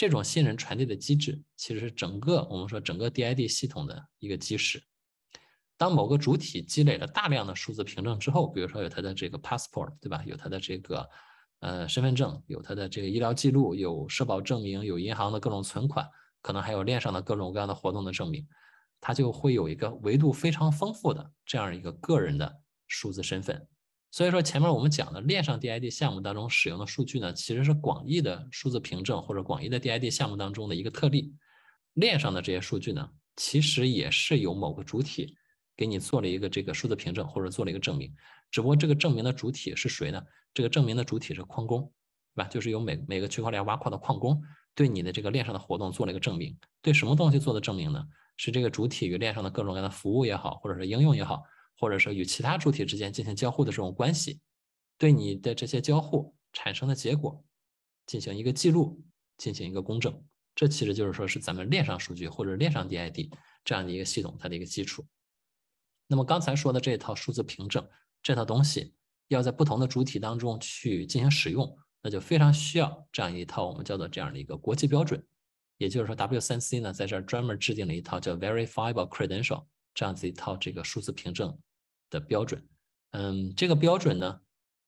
[0.00, 4.82] 这种信任传递的机制，其实是整个我们说整个 DID 系统的一个基石。
[5.76, 10.24] 当某个主体积累了大量的数字凭证之后，比如说有他的这个 passport，对吧？
[10.24, 11.06] 有他的这个
[11.58, 16.08] 呃身份证，有他的这个医疗记录，有社保证明，有银行的各种存款，
[16.40, 18.48] 可能还有链上的各种各样的活动的证明，
[19.02, 23.68] 它就会有一个维度非常丰富的这样一个个人的数字身份。
[24.10, 31.34] 所以说前面我们讲的链上 DID 项目当中使用的数据呢，其实是广义的数字凭证或者广义的 DID 项目当中的一个特例。
[31.94, 35.36] 链上的这些数据呢，其实也是由某个主体。
[35.76, 38.14] 给你做了一个这个数字凭证，或者做了一个证明。
[38.50, 40.22] 只不过这个证明的主体是谁呢？
[40.52, 41.90] 这个证明的主体是矿工，
[42.34, 42.48] 对吧？
[42.50, 44.42] 就是由每每个区块链挖矿的矿工
[44.74, 46.54] 对你的这个链上的活动做了一个证明。
[46.82, 48.04] 对什么东西做的证明呢？
[48.36, 51.42] 是这个主体与链上的各种各样的服务也好，或者是应用也好，
[51.80, 54.38] 或者说与其他主体之间进行交互的这种关系，
[54.98, 57.42] 对你的这些交互产生的结果
[58.04, 59.02] 进行一个记录，
[59.38, 60.22] 进行一个公证。
[60.54, 63.32] 这其实就是说是咱们链上数据或者链上 DID
[63.64, 65.06] 这样的一个系统它的一个基础。
[66.06, 67.88] 那么刚才说的这一套数字凭证
[68.22, 68.92] 这套东西，
[69.28, 75.24] 要在不同的主体当中去进行使用，那就非常需要这样一套我们叫做这样的一个国际标准。
[75.78, 79.64] 也就是说，W3C 呢在这儿专门制定了一套叫 Verifiable Credential
[79.94, 81.58] 这样子一套这个数字凭证
[82.10, 82.62] 的标准。
[83.12, 84.40] 嗯，这个标准呢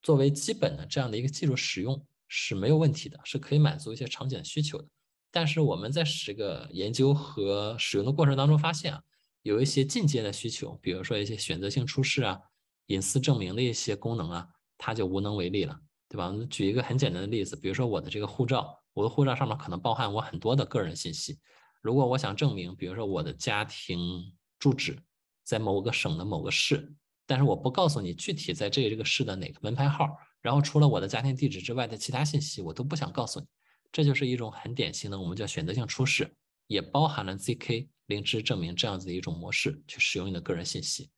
[0.03, 4.89] 作为基本的这样的一个技术使用是没有问题的，是可以满足一些场景需求的。
[5.31, 9.03] 但是我们在这个研究和使用的过程当中发现啊，
[9.43, 12.39] 有一些进阶的需求，比如说一些选择性出示啊、
[12.87, 16.31] 隐私证明的一些功能啊，它就无能为力了，对吧？
[16.51, 21.39] 举一个很简单的例子，比如说我的这个护照，我的护照上面可能包含我很多的个人信息，
[21.81, 24.99] 如果我想证明，比如说我的家庭住址
[25.45, 26.95] 在某个省的某个市，
[27.33, 30.07] 但是我不告诉你具体在这这个市的哪个门牌号，
[30.43, 33.47] 然后除了我的家庭地址之外的其他信息，我都不想告诉你。
[33.91, 36.31] 这就是一种很典型的，我们叫选择性出示，
[36.67, 41.09] 也包含了 ZK 零知证明这样子的一种模式去使用你的个人信息。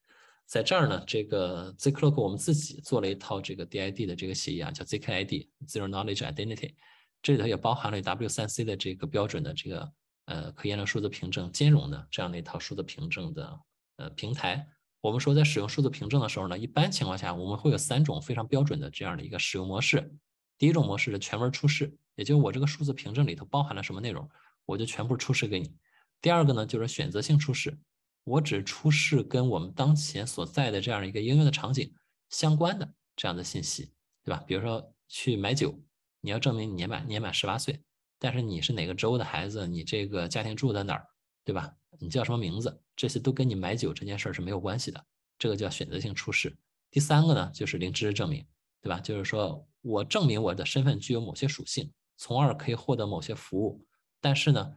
[0.46, 6.74] 在这儿呢，这个 Zclock 我们自己做了一套这个 DID 的这个协议啊，叫 ZKID Zero Knowledge Identity，
[7.20, 9.92] 这里头也包含了 W3C 的这个标准的这个
[10.26, 13.60] 呃可验证数字凭证兼容的这样的一套数字凭证的
[13.96, 14.64] 呃平台。
[15.04, 20.10] 我们说在使用数字凭证的时候呢，一般情况下我们会有三种非常标准的这样的一个使用模式。
[20.56, 21.94] 第一种模式是全文出示。
[22.14, 24.26] 也就是我这个数字凭证里头包含了什么内容，
[24.64, 25.74] 我就全部出示给你。
[26.22, 27.76] 第二个呢，就是选择性出示，
[28.22, 31.92] 我只出示跟我们当前所在的这样一个应用的场景
[32.30, 33.90] 相关的这样的信息，
[34.22, 34.42] 对吧？
[34.46, 35.78] 比如说去买酒，
[36.22, 37.78] 你要证明你年满年满十八岁，
[38.18, 41.06] 但是你是哪个州的孩子，你这个家庭住在哪儿，
[41.44, 41.74] 对吧？
[42.00, 45.04] 你叫什么名字，这些都跟你买酒这件事儿是没有关系的，
[45.38, 46.56] 这个叫选择性出示。
[46.90, 48.46] 第三个呢，就是零知识证明，
[48.80, 48.98] 对吧？
[49.00, 51.92] 就是说我证明我的身份具有某些属性。
[52.16, 53.84] 从而可以获得某些服务，
[54.20, 54.76] 但是呢，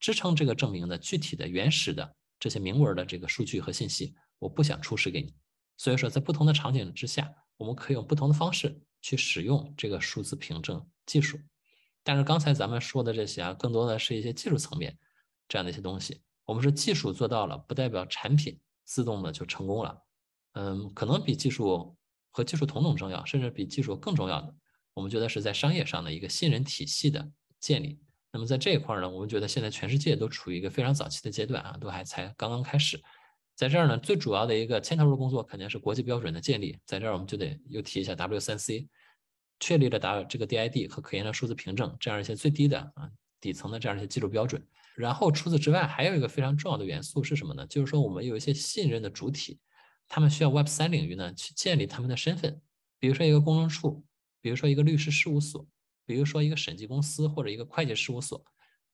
[0.00, 5.34] 支撑这个证明的具体的原始的这些明文的这个数据和信息，我不想出示给你。
[5.76, 11.38] 所以说，在不同的场景之下，我们可以用不同的方式去使用这个数字凭证技术。
[12.02, 14.96] 但是刚才咱们说的这些啊，更多的是一些技术层面
[15.48, 16.20] 这样的一些东西。
[16.44, 20.02] 我们说技术做到了，不代表产品自动的就成功了。
[20.52, 21.96] 嗯，可能比技术
[22.30, 24.54] 和技术同等重要，甚至比技术更重要的。
[24.94, 27.30] 我们觉得是在商业上的一个信任体系的
[27.60, 27.98] 建立。
[28.32, 33.02] 那么在这一块呢，我们觉得现在全世界都处于一个非常早期的阶段啊，都还才刚刚开始。
[33.54, 36.78] 在这儿呢，最主要的一个牵头的工作肯定是国际标准的建立。
[36.84, 38.86] 在这儿我们就得又提一下 W3C，
[39.58, 44.62] 确立了达这个 DID 和可验证数字凭证这样一些最低的啊底层的这样一些技术标准。
[44.96, 47.66] 然后除此之外，还有一个非常重要的元素是什么呢？
[47.66, 49.58] 就是说我们有一些信任的主体，
[50.08, 52.60] 他们需要 Web3 领域呢去建立他们的身份，
[52.98, 54.04] 比如说一个公证处。
[54.42, 55.66] 比如说一个律师事务所，
[56.04, 58.44] 比如说一个审计公司或者一个会计事务所，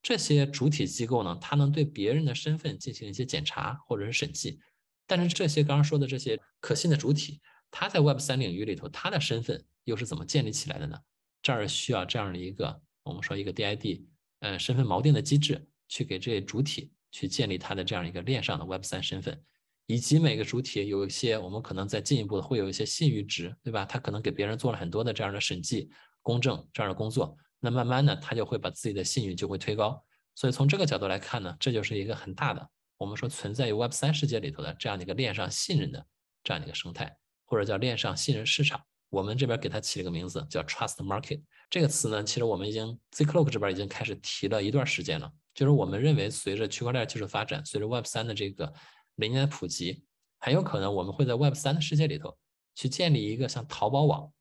[0.00, 4.58] 这些主体机构呢，它能对别人的身份进行一些检查或者是审计。
[5.06, 7.38] 但是这些刚刚说的这些可信的主体，
[7.70, 10.96] 它在 Web 三领域里头，它的身份又是怎么建立起来的呢？
[11.42, 14.06] 这儿需要这样的一个我们说一个 DID，
[14.38, 19.38] 呃，身份锚定的机制，去给这些主体去建立它的这样一个链上的 Web 三身份。
[19.86, 23.84] 以及每个主体有一些，我们可能再进一步的会有一些信誉值，对吧？
[23.84, 25.90] 他可能给别人做了很多的这样的审计、
[26.22, 30.02] 公证这样的工作，那慢慢的他就会把自己的信誉就会推高。
[30.34, 36.06] 所以从这个角度来看呢，这就是一个很大的，我们说存在于 Web 三世界里头的这样的一个链上信任的
[36.42, 38.80] 这样的一个生态，或者叫链上信任市场。
[39.10, 41.42] 我们这边给它起了个名字叫 Trust Market。
[41.68, 48.72] 这个词呢，其实我们已经 Zcloak 这边已经开始提了一段时间了，就是我们认为随着区块链技术发展，随着 Web 三的这个
[49.16, 50.04] 理念的普及，
[50.38, 52.36] 很有可能我们会在 Web 三的世界里头
[52.74, 54.32] 去建立一个像淘宝网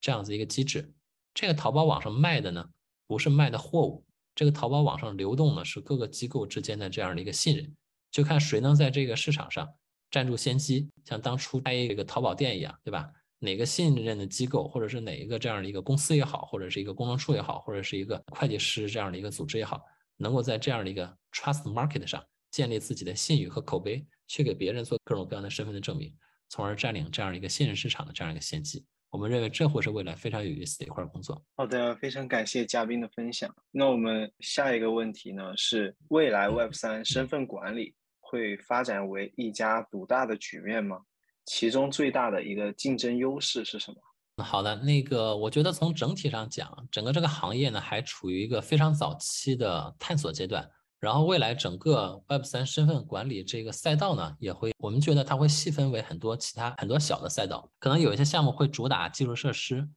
[0.00, 0.92] 这样子一个机制。
[1.34, 2.68] 这个淘宝网上卖的呢，
[3.06, 4.04] 不是卖的货物，
[4.34, 7.74] 这个淘宝网上流动的是各个机构之间的这样的一个信任，
[8.10, 9.68] 就看谁能在这个市场上
[10.10, 10.90] 占住先机。
[11.04, 13.10] 像当初开一个淘宝店一样，对吧？
[13.40, 19.80] 哪个信任的机构，或者是哪一个这样的一个公司也好，或者是一个公证处也好，或者是一个会计师这样的一个组织也好，
[20.18, 22.22] 能够在这样的一个 Trust Market 上。
[22.50, 26.10] 建立自己的信誉和口碑，去给别人做各种各样的身份的证明，
[26.48, 28.86] 从而占领这样一个信任市场的这样一个先机。
[29.10, 31.44] 我们认为这会是未来非常有意思的一块工作。
[31.56, 33.54] 好的，非常感谢嘉宾的分享。
[33.70, 41.02] 那我们下一个问题呢是：未来 Web 三身份管理会发展为一家独大的局面吗？
[41.44, 44.00] 其中最大的一个竞争优势是什么？
[44.42, 50.68] 好的，那个我觉得从整体上讲，整个这个行业呢还处于一个非常早期的探索阶段。
[51.00, 59.88] 然后未来整个 Web 三身份管理这个赛道呢，也会我们觉得它会细分为很多其他很多小的赛道，可能有一些项目会主打基础设施，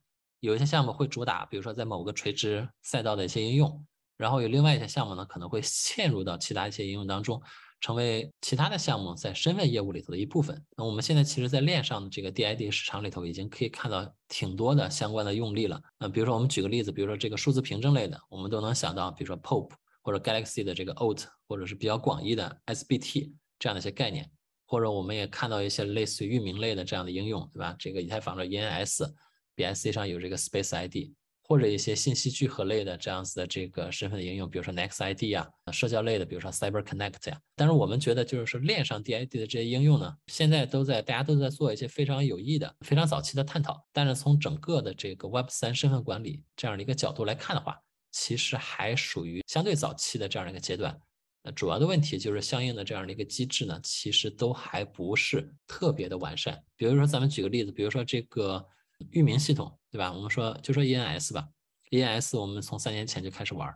[0.41, 3.83] 有一些项目会主打比如说在某个垂直赛道的一些应用，
[4.15, 7.41] 然后有另外一些项目呢可能会嵌入到其他一些应用当中。
[7.81, 10.63] 成为其他的项目在身份业务里头的一部分。
[10.77, 15.81] 那我们现在其实，在链上的这个 DID 市场里头，已经可以看到挺多的相关的用例了。
[15.97, 19.71] 那比如说，我们举个例子，比如说这个数字凭证类的，我们都能想到，比如说 POP
[20.03, 24.29] 或者 Galaxy 的这个 OAuth，或者是比较广义的 SBT 这样的一些概念，
[24.67, 27.75] 或者我们也看到一些类似于域名类的这样的应用，对吧？
[27.79, 31.11] 这个以太坊的 ENS，BSC 上有这个 Space ID。
[31.51, 37.37] 或者一些信息聚合类的这样子的这个身份的应用，比如说 Next ID 啊，社交类的，比如说 Cyber Connect 呀。
[37.57, 43.85] 但是我们觉得，就是说链上 DID 的这些应用呢，现在都在大家都在做一些非常有益的、非常早期的探讨。
[43.91, 47.77] 但是从整个的这个 Web 三身份管理这样的一个角度来看的话，
[48.13, 50.97] 其实还属于相对早期的这样的一个阶段。
[51.43, 56.63] 那主要的问题就是相应的这样的一个机制呢，其实都还不是特别的完善。
[56.77, 58.65] 比如说，咱们举个例子，比如说这个。
[59.09, 60.11] 域名系统，对吧？
[60.13, 61.49] 我们说就说 ENS 吧
[61.89, 63.69] ，ENS 我们从三年前就开始玩，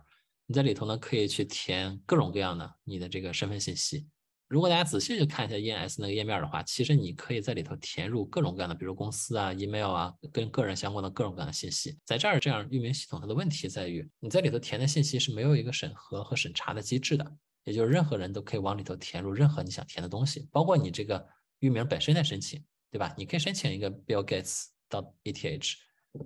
[0.46, 4.08] 你在里头呢可以去填各种各样的你的这个身份信息。
[4.48, 11.98] 如果大家仔细去看一下 ENS 那个页面的话，其实你可以在里头填入各种各样的，比如公司啊、email 啊，跟个人相关的各种各样的信息。
[12.06, 17.30] 在这儿这样域名系统它的问题在于，你在里头填的信息是没有一个审核和审查的机制的，
[17.64, 21.26] 也就是任何人都可以往里头填入任何你想填的东西，包括你这个
[21.58, 23.12] 域名本身的申请，对吧？
[23.18, 24.68] 你可以申请一个 Bill Gates。
[24.88, 25.72] 到 ETH，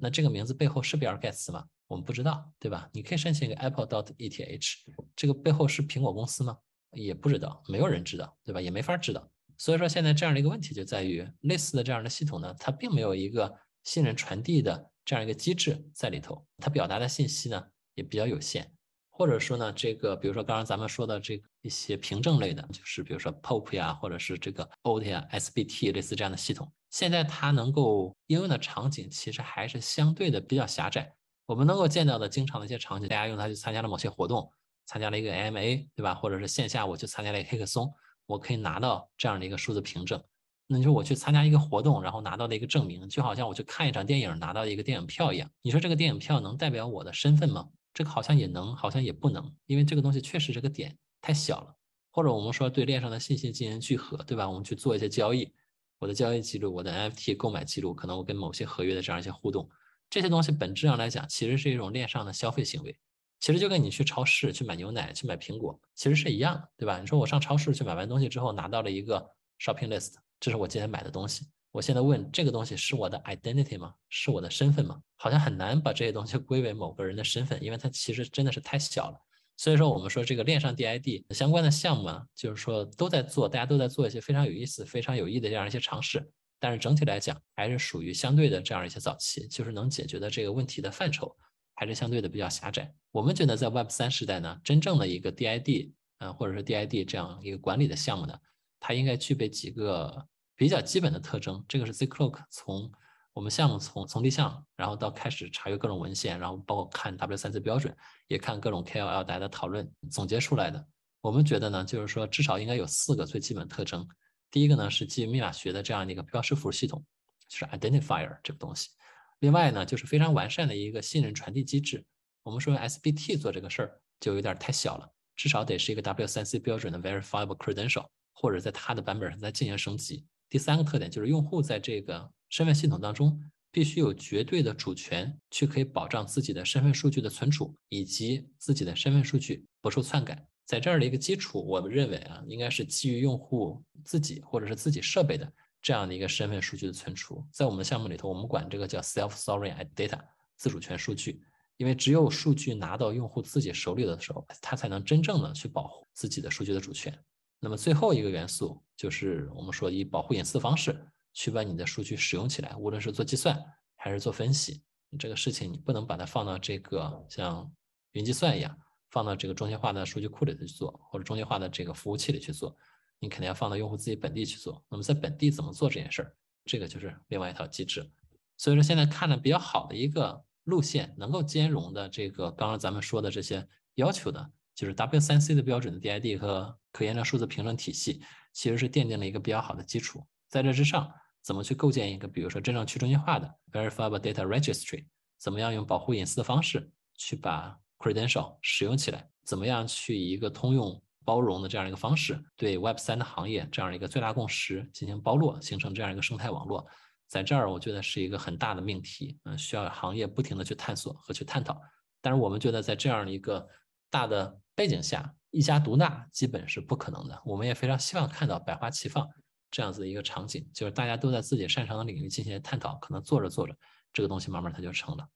[0.00, 1.64] 那这个名字背后是比尔盖茨吗？
[1.86, 2.88] 我们不知道，对吧？
[2.92, 4.74] 你可以申请一个 Apple dot ETH，
[5.16, 6.56] 这个背后是苹果公司吗？
[6.92, 8.60] 也不知道，没有人知道，对吧？
[8.60, 9.30] 也没法知道。
[9.58, 17.62] 所以说现在这样的一个问题就在于，类似的这样的系统呢，它并没有一个信任传递的这样一个机制在里头，它表达的信息呢
[17.94, 18.72] 也比较有限。
[19.10, 31.14] 或者说呢，这个比如说刚刚咱们说的这个一些凭证类的，就是比如说 POP 呀，或者是这个 OAuth 呀、SBT 类似这样的系统，现在它能够应用的场景其实还是相对的比较狭窄。
[31.46, 34.50] 我们能够见到的经常的一些场景，大家用它去参加了某些活动，
[34.86, 36.14] 参加了一个 MA，对吧？
[36.14, 37.92] 或者是线下我去参加了一个黑客松，
[38.26, 40.22] 我可以拿到这样的一个数字凭证。
[40.66, 45.50] 那你说我去参加一个活动，然后拿到的一个证明，就好像我去看一场电影拿到一个电影票一样。
[45.62, 47.68] 你说这个电影票能代表我的身份吗？
[47.92, 51.74] 这个好像也能，好像也不能，因为这个东西确实这个点太小了。
[52.12, 54.48] 或者我们说对链上的信息进行聚合，对吧？
[54.48, 55.52] 我们去做一些交易，
[56.00, 59.68] 我的交易记录，我的 NFT 购买记录，可能我跟某些合约的这样一些互动，
[60.08, 62.96] 这些东西本质上来讲，其实是一种链上的消费行为。
[63.38, 66.98] 其实就跟你去超市去买牛奶、去买苹果，其实是一样的，对吧？
[66.98, 69.22] 你说我上超市去买完东西之后，拿到了一个
[69.58, 71.46] shopping list，这是我今天买的东西。
[71.70, 73.94] 我现在问这个东西是我的 identity 吗？
[74.08, 74.98] 是我的身份吗？
[75.16, 79.20] 好像很难把这些东西归为某个人的身份，因为它其实真的是太小了。
[79.60, 86.26] 所以说，我们说这个链上 DID 相关的项目啊，就是说都在做，大家都在做一些非常有意思、非常有益的这样一些尝试。
[86.58, 91.30] 但是整体来讲，还是属于相对的这样一些早期，就是能解决的这个问题的范畴
[91.74, 92.90] 还是相对的比较狭窄。
[93.12, 98.34] 我们觉得在 Web 三时代呢，真正的一个 DID 啊，或者是 DID 这样一个管理的项目呢，
[98.80, 100.26] 它应该具备几个。
[100.56, 102.92] 比较基本的特征，这个是 Zcloak 从
[103.40, 107.96] 我们项目从从立项，然后到开始查阅各种文献，然后包括看 W3C 标准，
[108.28, 110.86] 也看各种 KOL 大家的讨论总结出来的。
[111.22, 114.06] 我们觉得呢，就是说至少应该有四个最基本特征。
[114.50, 117.02] 第一个呢是基于密码学的这样的一个标识符系统，
[117.48, 118.90] 就是 Identifier 这个东西。
[119.38, 122.04] 另外呢就是非常完善的一个信任传递机制。
[122.42, 130.26] 我们说 SBT 做这个事儿就有点太小了，至少得是一个 W3C 标准的 Verifiable Credential，或者在它的版本上再进行升级。
[130.50, 133.40] 第三个特点就是用户在这个身份系统当中
[133.72, 140.46] 必须有绝对的主权，去可以保障自己的身份数据的存储以及自己的身份数据不受篡改。
[140.66, 147.44] 在这儿的一个基础，我们认为啊，应该是基于用户自己或者是自己设备的这样的一个身份数据的存储。
[147.52, 150.20] 在我们的项目里头，我们管这个叫 self-sovereign data
[150.56, 151.40] 自主权数据，
[151.76, 157.16] 因为只有数据拿到用户自己手里的时候，他才能真正的去保护自己的数据的主权。
[157.58, 163.58] 那么最后一个元素就是我们说以保护隐私方式去把你的数据使用起来，无论是做计算
[163.96, 164.82] 还是做分析，
[165.18, 167.70] 这个事情你不能把它放到这个像
[168.12, 168.76] 云计算一样，
[169.10, 172.76] 放到这个中心化的数据库里头去做，或者中心化的这个服务器里去做，
[173.18, 174.84] 你肯定要放到用户自己本地去做。
[174.88, 178.10] 那么在本地怎么做这件事儿，这个就是另外一套机制。
[178.56, 184.50] 所以说现在看的比较好的一个路线，能够兼容的这个刚刚咱们说的这些要求的。
[184.72, 188.22] 就是 W3C 的标准的 DID 和可验证数字凭证体系，
[188.54, 190.24] 其实是奠定了一个比较好的基础。
[190.50, 191.10] 在这之上，
[191.42, 195.06] 怎么去构建一个，比如说真正去中心化的 Verifiable Data Registry？
[195.38, 199.26] 怎么样用保护隐私的方式去把 credential 使用起来？
[199.46, 206.86] 怎么样去以一个通用包容的这样一个方式，对 Web 三的行业这样一个最大共识进行包络，形成这样一个生态网络？
[207.26, 211.80] 在这儿，我觉得是一个很大的命题，嗯，需要行业不停的去探索和去探讨。
[212.20, 213.66] 但是我们觉得，在这样一个
[214.10, 217.40] 大的背景下，一家独大基本是不可能的。
[217.44, 219.26] 我们也非常希望看到百花齐放
[219.70, 223.76] 这样子的一个场景，就是大家都在自己擅长的领域进行探讨，可能做着做着。
[224.12, 225.28] 这个东西慢慢它就成了。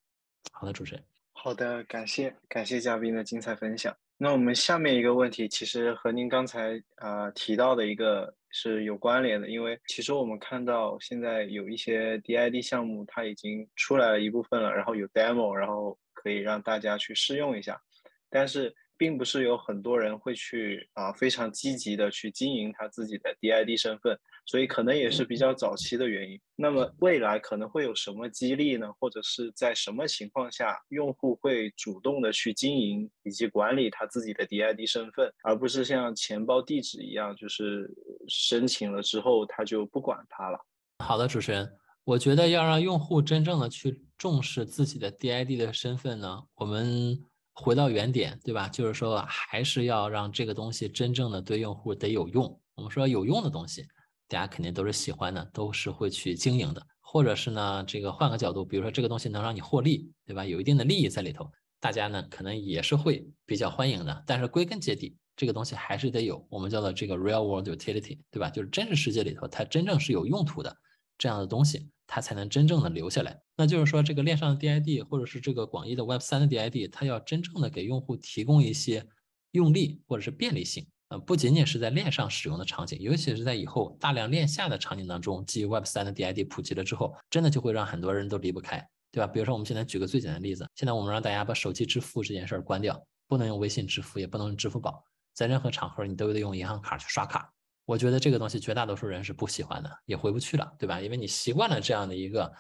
[0.53, 1.05] 好的，主持人。
[1.33, 3.97] 好的，感谢感谢嘉宾的精彩分享。
[4.17, 17.81] 那我们下面一个问题，其实和您刚才啊提到的一个是有关联的，因为其实我们看到现在有一些 DID 项目，它已经出来了一部分了，然后有 demo，然后可以让大家去试用一下，
[18.29, 18.75] 但是。
[18.97, 26.41] 并不是有很多人会去啊非常积极的去经营他自己的 DID 身份，所以可能也是比较早期的原因。
[26.57, 28.93] 那么未来可能会有什么激励呢？
[28.99, 37.91] 或者是在什么情况下用户会主动的去经营以及管理他自己的 DID 身份，而不是像钱包地址一样，就是
[38.29, 40.59] 申请了之后他就不管它了？
[41.05, 41.69] 好的，主持人，
[42.05, 47.25] 我觉得要让用户真正的去重视自己的 DID 的身份呢，我们。
[47.55, 48.69] 回到原点，对吧？
[48.69, 52.61] 就是说，还是要让这个东西真正的对用户得有用。
[52.75, 53.87] 我们说有用的东西，
[54.29, 56.85] 大家肯定都是喜欢的，都是会去经营的。
[57.01, 60.45] 或者是呢，这个换个角度，比如说这个东西能让你获利，对吧？
[60.45, 61.49] 有一定的利益在里头，
[61.79, 64.25] 大家呢可能也是会比较欢迎的。
[64.27, 68.51] 但是归根结底，这个东西还是得有我们叫做这个 real world utility，对吧？
[68.51, 70.77] 就是真实世界里头它真正是有用途的
[71.17, 71.89] 这样的东西。
[72.07, 73.41] 它才能真正的留下来。
[73.57, 79.07] 那就是说，这个链上的 DID 或者是这个广义的 Web 三的 DID，它要真正的给用户提供一些
[79.53, 80.87] 用力或者是便利性。
[81.09, 88.83] 呃，不仅仅是在链上使用的场景，尤其是在以后大量链下的场景当中，基于 Web 三的 DID 普及了之后，真的就会让很多人都离不开，
[89.13, 89.27] 对吧？
[89.27, 97.54] 比如说，我们现在举个最简单的例子，现在我们让大家把手机支付这件事儿关掉，不能用微信支付，也不能用支付宝，在任何场合你都得用银行卡去刷卡。
[97.85, 101.01] 我觉得这个东西绝大多数人是不喜欢的，也回不去了，对吧？
[101.01, 102.51] 因为你习惯了这样的一个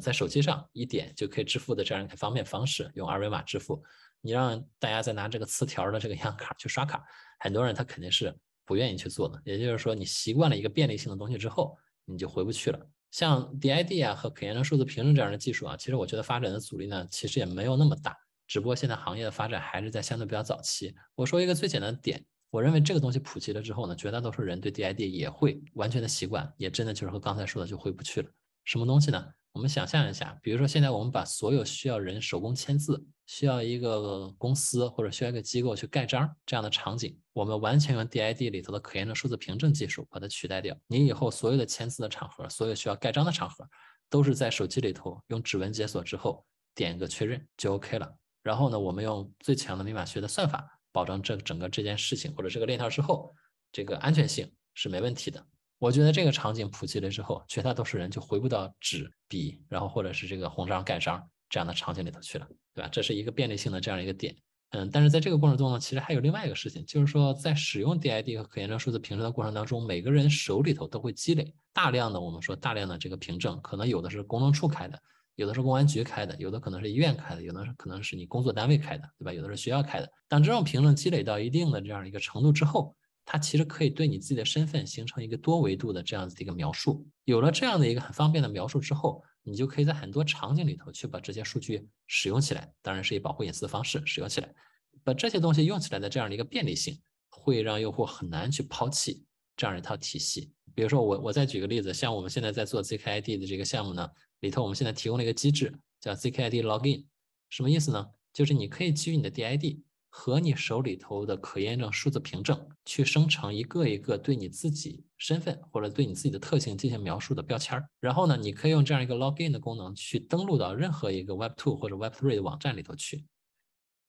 [0.00, 3.82] 在手机上一点就可以支付的这样一个方便方式，用二维码支付，
[4.20, 7.02] 你让大家再拿这个磁条的这个银行卡去刷卡，
[7.40, 9.40] 很多人他肯定是不愿意去做的。
[9.44, 12.78] 也就是说，你习惯了一个便利性的东西之后，你就回不去了。
[13.10, 18.16] 像 DID 啊和可验证数字凭证这样的技术啊，其实我觉得发展的阻力呢，其实也没有那么大，
[18.46, 20.94] 只不过现在行业的发展还是在相对比较早期。
[21.14, 22.24] 我说一个最简单的点。
[22.54, 28.30] 我认为这个东西普及了之后呢，绝大多数人对 DID 也会完全的习惯，也真的就是和刚才说的就回不去了。
[28.62, 29.26] 什么东西呢？
[29.50, 40.76] 我们想象一下，比如说现在我们把所有需要人手工签字、需要一个公司或者需要一个机构去盖章这样的场景，我们完全用 DID 里头的可验证数字凭证技术把它取代掉。
[40.86, 43.68] 你以后所有的签字的场合，所有需要盖章的场合，
[44.08, 48.14] 都是在手机里头用指纹解锁之后点一个确认就 OK 了。
[48.44, 50.70] 然后呢，我们用最强的密码学的算法。
[50.94, 53.34] 保证这整个这件事情或者这个链条之后，
[53.72, 55.44] 这个安全性是没问题的。
[55.80, 61.20] 我觉得这个场景普及了之后，绝大多数人就回不到纸笔，然后或者是这个红章盖章
[61.50, 62.88] 这样的场景里头去了，对吧？
[62.92, 64.36] 这是一个便利性的这样一个点。
[64.70, 75.02] 嗯，但是在这个过程中呢，其实还有另外一个事情，就是说在使用 DID 和可验证数字凭证的过程当中，每个人手里头都会积累大量的我们说大量的这个凭证，可能有的是公证处开的。
[75.36, 79.32] 有的是公安局开的，有的可能是医院开的，有的可能是你工作单位开的，对吧？
[79.32, 80.08] 有的是学校开的。
[80.28, 87.04] 当这种评论积累到一定的这样一个程度之后，它其实可以对你自己的身份形成一个多维度的这样子的一个描述。
[87.24, 94.54] 有了这样的一个很方便的描述之后，你就可以在很多场景里头去把这些数据使用起来，当然是以保护隐私的方式使用起来。
[95.02, 96.96] 把这些东西用起来的这样的一个便利性，
[97.28, 99.24] 会让用户很难去抛弃
[99.56, 100.52] 这样一套体系。
[100.74, 104.08] 比如说我我再举个例子，像我们现在在做 ZKID 的这个项目呢。
[104.44, 107.06] 里头我们现在提供了一个机制，叫 ZKID Login，
[107.48, 108.10] 什么意思呢？
[108.30, 109.80] 就是你可以基于你的 DID
[110.10, 117.88] 和你手里头的可验证数字凭证，去生成一个一个对你自己身份或者对你自己的特性进行描述的标签儿。
[118.00, 123.24] 然后呢，你可以用这样一个 Login 的功能去登录到任何一个 Web2 或者 Web3 的网站里头去。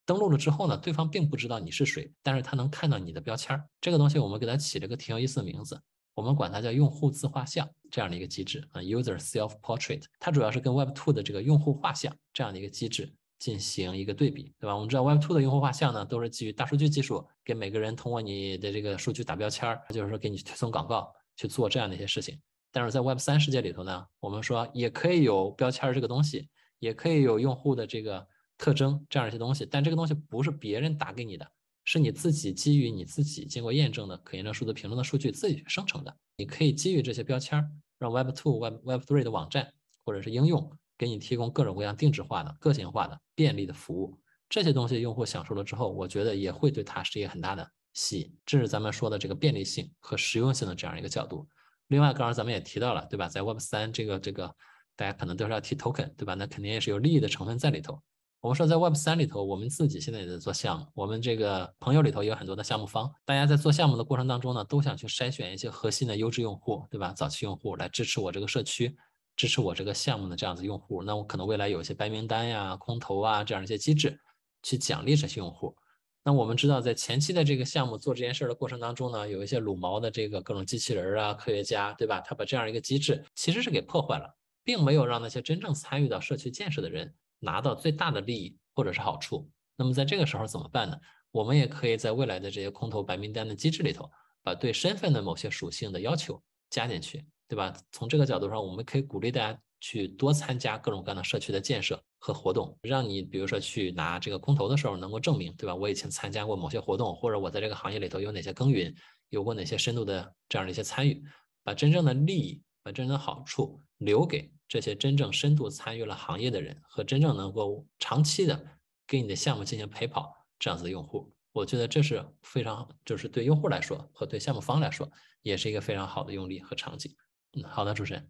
[0.06, 3.70] 登录了之后呢，对方并不知道你是谁，但是他能看到你的标签儿。
[3.80, 5.82] 这个东西我们给它起了个挺有意思的名字。
[6.16, 14.74] 我们管它叫用户自画像这样的一个机制啊，user self portrait，它主要是跟 Web 2的这个用户画像这样的一个机制进行一个对比，对吧？
[14.74, 22.40] 我们知道 Web 2的用户画像呢，都是基于大数据技术，给每个人通过你的这个数据打标签儿，就是说给你推送广告去做这样的一些事情。
[22.72, 26.48] 但是在 Web 3世界里头呢，我们说也可以有标签儿这个东西，
[26.80, 28.26] 也可以有用户的这个
[28.58, 31.46] 特征这样一些东西，但这个东西不是别人打给你的，
[31.86, 36.18] 是你自己基于你自己经过验证的可验证数字凭证的数据自己去生成的。
[36.36, 37.64] 你可以基于这些标签，
[37.98, 39.72] 让 Web 2、Web Web 3的网站
[40.04, 44.20] 或者是应用给你提供各种各样定制化的、个性化的、便利的服务。
[44.50, 48.36] 这些东西用户享受了之后，我觉得也会对它是一个很大的吸引。
[48.46, 51.48] 这是咱们说的这个便利性和实用性的这样一个角度。
[51.88, 53.28] 另外，刚刚咱们也提到了，对吧？
[53.28, 54.54] 在 Web 3这个这个，
[54.96, 56.34] 大家可能都是要提 token，对吧？
[56.34, 58.02] 那肯定也是有利益的成分在里头。
[58.46, 67.12] 我们说在 Web 3里头，我们自己现在也在做项目，我们这个朋友里头也有很多的项目方，大家在做项目的过程当中呢，都想去筛选一些核心的优质用户，对吧？
[67.12, 68.96] 早期用户来支持我这个社区，
[69.36, 71.02] 支持我这个项目的这样子用户。
[71.02, 74.16] 那我可能未来有一些白名单呀、空投啊这样一些机制。
[74.62, 75.76] 去奖励这些用户。
[76.24, 82.22] 那我们知道，在前期的这个项目做这件事的过程当中呢，有一些撸毛的这个各种机器人啊、科学家，对吧？
[82.22, 87.12] 他把这样一个机制其实是给破坏了，并没有让那些真正参与到社区建设的人
[87.46, 89.50] 拿到最大的利益或者是好处。
[89.78, 90.98] 那么在这个时候怎么办呢？
[91.32, 94.10] 我们也可以在未来的这些空投白名单的机制里头，
[94.44, 97.74] 把对身份的某些属性的要求加进去，对吧？
[97.92, 99.60] 从这个角度上，我们可以鼓励大家。
[99.82, 105.76] 去多参加各种各样的社区的建设和活动，让你比如说去拿这个空投的时候能够证明，对吧？
[105.76, 108.92] 我以前参加过某些活动，或者我在这个行业里头有哪些耕耘，
[109.30, 111.24] 有过哪些深度的这样的一些参与，
[111.64, 118.60] 把真正的利益、把真正的好处留给这些真正深度参与了行业的人和真正能够长期的
[119.08, 121.32] 给你的项目进行陪跑这样子的用户。
[121.52, 125.10] 我觉得这是非常，就是对用户来说和对项目方来说，
[125.42, 127.16] 也是一个非常好的用例和场景。
[127.54, 128.30] 嗯，好的，主持人。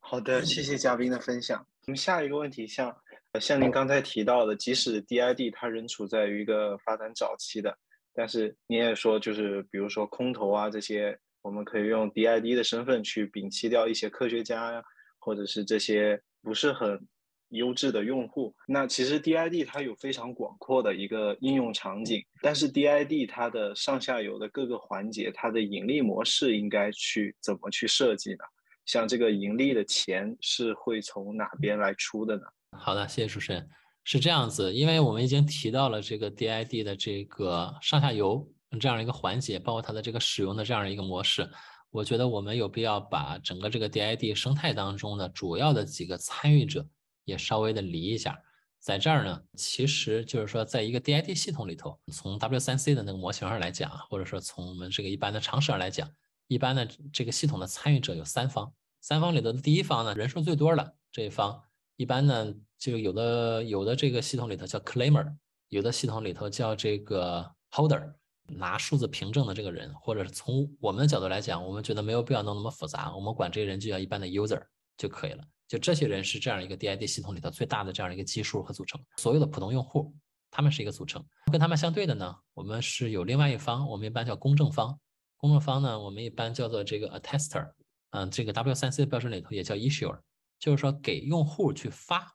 [0.00, 1.66] 好的，谢谢嘉宾的分享。
[1.86, 2.94] 我们下一个问题，像
[3.40, 7.76] 像您刚才提到的，即使 DID 它仍处在于一个发展早期的，
[8.12, 14.82] 但是您也说，就是比如说空投啊这些，我们可以用 DID 的身份去摒弃掉一些科学家呀，
[15.26, 17.04] 或者是这些不是很
[17.48, 18.54] 优质的用户。
[18.68, 28.44] 那其实 DID 它有非常广阔的一个应用场景，但是 DID 它的上下游的各个环节，它的盈利模式应该去怎么去设计呢？
[28.84, 32.42] 像这个盈利的钱是会从哪边来出的呢？
[32.78, 33.68] 好的，谢谢主持人。
[34.04, 38.48] 是这样子，因为我们已经提到了这个 DID 的这个上下游
[38.78, 41.48] 这样一个环节，包括它的这个使用的这样一个模式，
[41.96, 46.86] 我觉得我们有必要把整个这个 DID 生态当中的主要的几个参与者
[47.24, 48.38] 也稍微的理一下。
[48.78, 56.06] 在这儿呢，其实就是说，在一个 DID 系统里头，从 W3C 的那个模型上来讲，或者说从我们这个一般的常识上来讲。
[56.48, 58.70] 一般的这个系统的参与者有三方，
[59.00, 61.60] 三方里头的第一方呢，人数最多的这一方，
[61.96, 65.34] 一般呢就有的有的这个系统里头叫 claimer，
[65.70, 68.12] 有的系统里头叫这个 holder，
[68.48, 74.62] 拿数字凭证的这个人，或者是从我们的角度来讲，我们觉得没有必要弄那么复杂，我们管这些人就叫一般的 user
[74.96, 75.44] 就可以了。
[75.68, 80.14] 就这些人是这样一个 DID 系统里头最大的这样一个基数和组成，所有的普通用户
[80.50, 84.98] 他们是一个组成，跟他们相对的呢，我们是有另外一方，我们一般叫公证方。
[85.38, 87.68] 公证方呢，我们一般叫做这个 attester，
[88.10, 90.18] 嗯，这个 W3C 的标准里头也叫 issuer，
[90.58, 92.32] 就是说给用户去发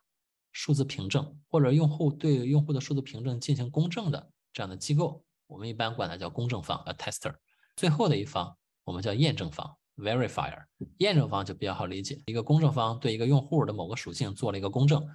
[0.52, 7.34] 数字凭证，或者用户对用户的数字凭证进行公证的这样的机构，我们一般管它叫公证方 a tester。
[7.76, 10.64] 最后的一方我们叫验证方 verifier，
[10.98, 15.06] 验证方就比较好理解，一个公证方对一个用户的某个属性做了一个公证。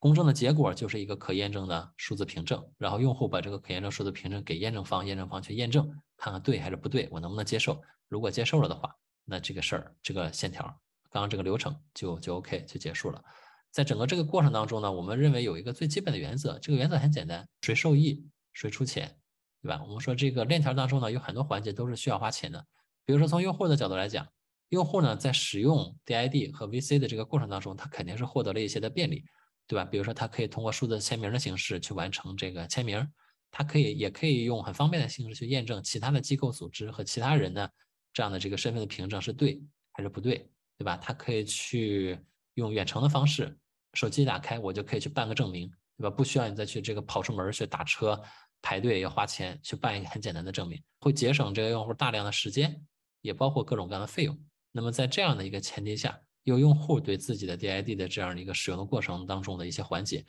[0.00, 7.80] 公证的结果就是一个可验证的数字凭证，然后用户把这个可验证数字凭证给验证方，验证方去验证，看看对还是不对，我能不能接受？
[8.08, 8.94] 如果接受了的话，
[9.24, 10.64] 那这个事儿，这个线条，
[11.10, 13.22] 刚刚这个流程就就 OK 就结束了。
[13.70, 19.16] 在整个这个过程当中呢，我们认为有一个最基本的原则，这个原则很简单，谁受益谁出钱，
[19.64, 19.82] 对吧？
[19.82, 22.64] 我们说这个链条当中呢，有很多环节都是需要花钱的，
[23.04, 24.28] 比如说从用户的角度来讲，
[24.68, 29.24] 用户呢在使用 DID 和 VC 的这个过程当中，他肯定是获得了一些的便利。
[29.66, 29.84] 对吧？
[29.86, 33.02] 比如说，他可以通过数字签名的形式去完成这个签名，
[33.50, 37.72] 他可以也可以用很方便的形式去验证其他的机构、组织和其他人的
[38.12, 39.58] 这样的这个身份的凭证是对
[39.92, 40.46] 还是不对，
[40.76, 40.98] 对吧？
[40.98, 42.20] 他可以去
[42.56, 43.56] 用远程的方式，
[43.94, 46.10] 手机打开我就可以去办个证明，对吧？
[46.10, 48.20] 不需要你再去这个跑出门去打车
[48.64, 52.82] 排队要花钱去办一个很简单的证明，会节省这个用户大量的时间，
[53.20, 54.34] 也包括各种各样的费用。
[54.72, 56.18] 那么在这样的一个前提下。
[56.44, 60.22] 有用户对自己的 DID 的这样的一个使用的过程当中的一些环节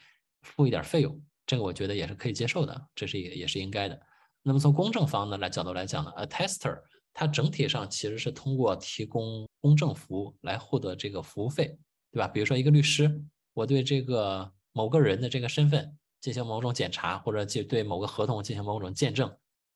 [0.44, 4.02] 付一点费用，这个我觉得也是可以接受的，这是也也是应该的。
[4.42, 6.80] 那么从公证方的来角度来讲呢，attester
[7.14, 11.78] 它整体上其实是通过提供公证服务来获得这个服务费，
[12.14, 12.30] 对吧？
[12.30, 13.22] 比如说一个律师，
[13.54, 19.32] 我对这个某个人的这个身份进行某种检查，或者就对某个合同进行某种见证，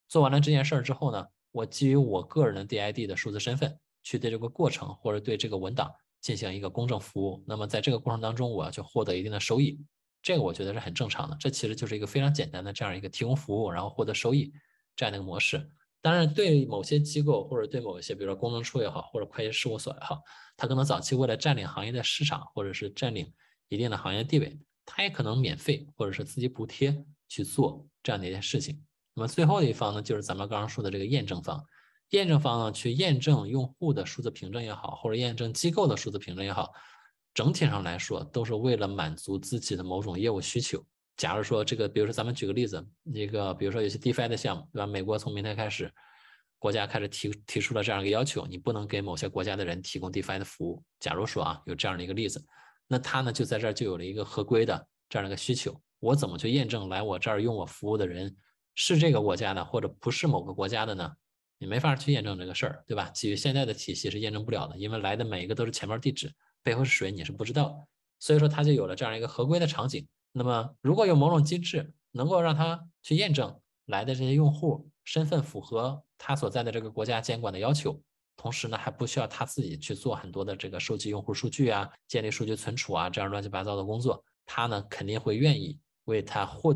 [0.07, 5.93] 做完了这件事儿之后呢，我基于我个人的 DID 的数字身份去对这个过程或者对这个文档。
[6.21, 9.79] 进行一个公证服务，那么在这个过程当中，我要去获得一定的收益，
[10.21, 11.37] 这个我觉得是很正常的。
[11.39, 14.51] 这其实就是一个非常简单的这样一个提供服务，然后获得收益
[14.97, 15.71] 这样的一个模式。
[16.01, 20.21] 当然，对某些机构或者对某一些，比如说公证处也好，或者会计事务所也好，
[20.57, 23.31] 它可能早期为了占领行业的市场，或者是占领
[23.69, 24.59] 一定的行业地位，
[24.91, 28.83] 它也可能免费或者是自己补贴去做这样的一件事情。
[29.13, 31.63] 那么最后一方呢，就是咱们刚刚说的这个验证方，
[32.09, 36.73] 验证方呢去验证用户的数字凭证也好，或者验证机构的数字凭证也好，
[37.35, 40.83] 整体上来说都是为了满足自己的某种业务需求。
[41.17, 44.87] 假如说这个，比如说咱们举个例子，一个比如说有些 DeFi 的项目，对吧？
[44.87, 45.93] 美国从明天开始，
[46.57, 50.81] 国家开始提提出了这样一个要求，你不能给某些国家的人提供 DeFi 的服务。
[50.99, 52.43] 假如说啊，有这样的一个例子，
[52.89, 55.79] 那他呢就在这儿就有了一个合规的这样一个需求。
[55.99, 58.35] 我怎么去验证来我这儿用我服务的人
[58.73, 61.13] 是这个国家的，或者不是某个国家的呢？
[61.59, 63.09] 你没法去验证这个事儿，对吧？
[63.09, 66.33] 基于现在的体系是验证不了的，因为来的每一个都是钱包地址，
[66.63, 67.87] 背后是谁你是不知道。
[68.17, 70.07] 所以说他就有了这样一个合规的场景。
[70.31, 78.01] 那么，如果有某种机制能够让他去验证来的这些用户身份符合他所在的这个国家监管的要求，
[78.39, 86.73] 同时呢还不需要他自己去做很多的这个收集用户数据啊、建立数据存储啊这样乱七八糟的工作，他呢肯定会愿意为他获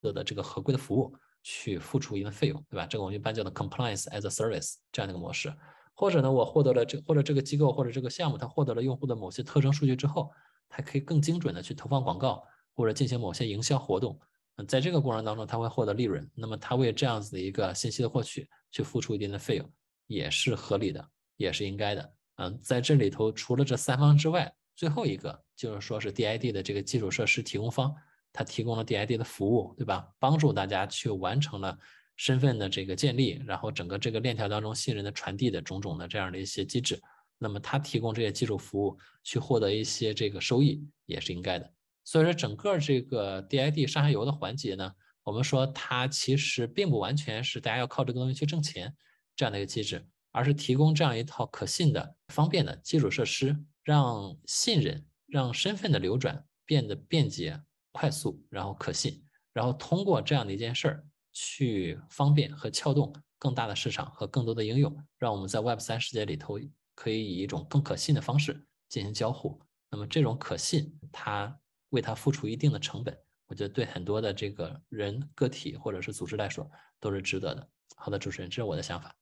[0.00, 2.86] 得的这个合规的服务去付出一定的费用，对吧？
[2.86, 5.52] 这个我们一般叫做 compliance as a service 这样的一个模式。
[5.94, 10.30] 或者呢，我获得了这或者这个机构或者这个项目，它获得了用户的某些特征数据之后，
[10.68, 12.42] 还可以更精准的去投放广告。
[12.74, 14.18] 或者进行某些营销活动，
[14.56, 16.26] 嗯，在这个过程当中，他会获得利润。
[16.34, 19.70] 那么，他为这样子的一个信息的获取去付出一定的费用，
[20.12, 22.12] 也是合理的，也是应该的。
[22.36, 27.94] 嗯，在这里头，除了这三方之外，最后一个就是说是 DID 的这个基础设施提供方，
[28.32, 30.08] 他提供了 DID 的服务，对吧？
[30.18, 31.78] 帮助大家去完成了
[32.16, 37.00] 身份的这个建立，然后整个这个链条当中信任的传递的种种的这样的一些机制。
[37.38, 41.68] 那么，他提供这些基础服务去获得一些这个收益，也是应该的。
[42.04, 44.92] 所以说，整个这个 DID 上下游的环节呢，
[45.22, 48.94] 我们说它其实并不完全是大家要靠这个东西去挣钱
[49.36, 57.60] 这样的一个机制，而是提供这样一套可信的、方便的基础设施，让信任、让身份的流转变得便捷、
[57.92, 66.58] 快速，然后可信，然后通过这样的一件事儿去方便和撬动更大的市场和更多的应用，让我们在 Web 三世界里头
[66.94, 69.60] 可以以一种更可信的方式进行交互。
[69.90, 71.58] 那么这种可信，它。
[71.92, 73.14] 为它付出一定的成本，
[73.46, 76.66] 我觉得对很多的这个人个体或者是组织来说
[76.98, 77.68] 都是值得的。
[77.96, 79.14] 好的，主持人，这是我的想法。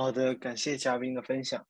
[0.00, 1.62] 好的，感谢嘉宾的分享。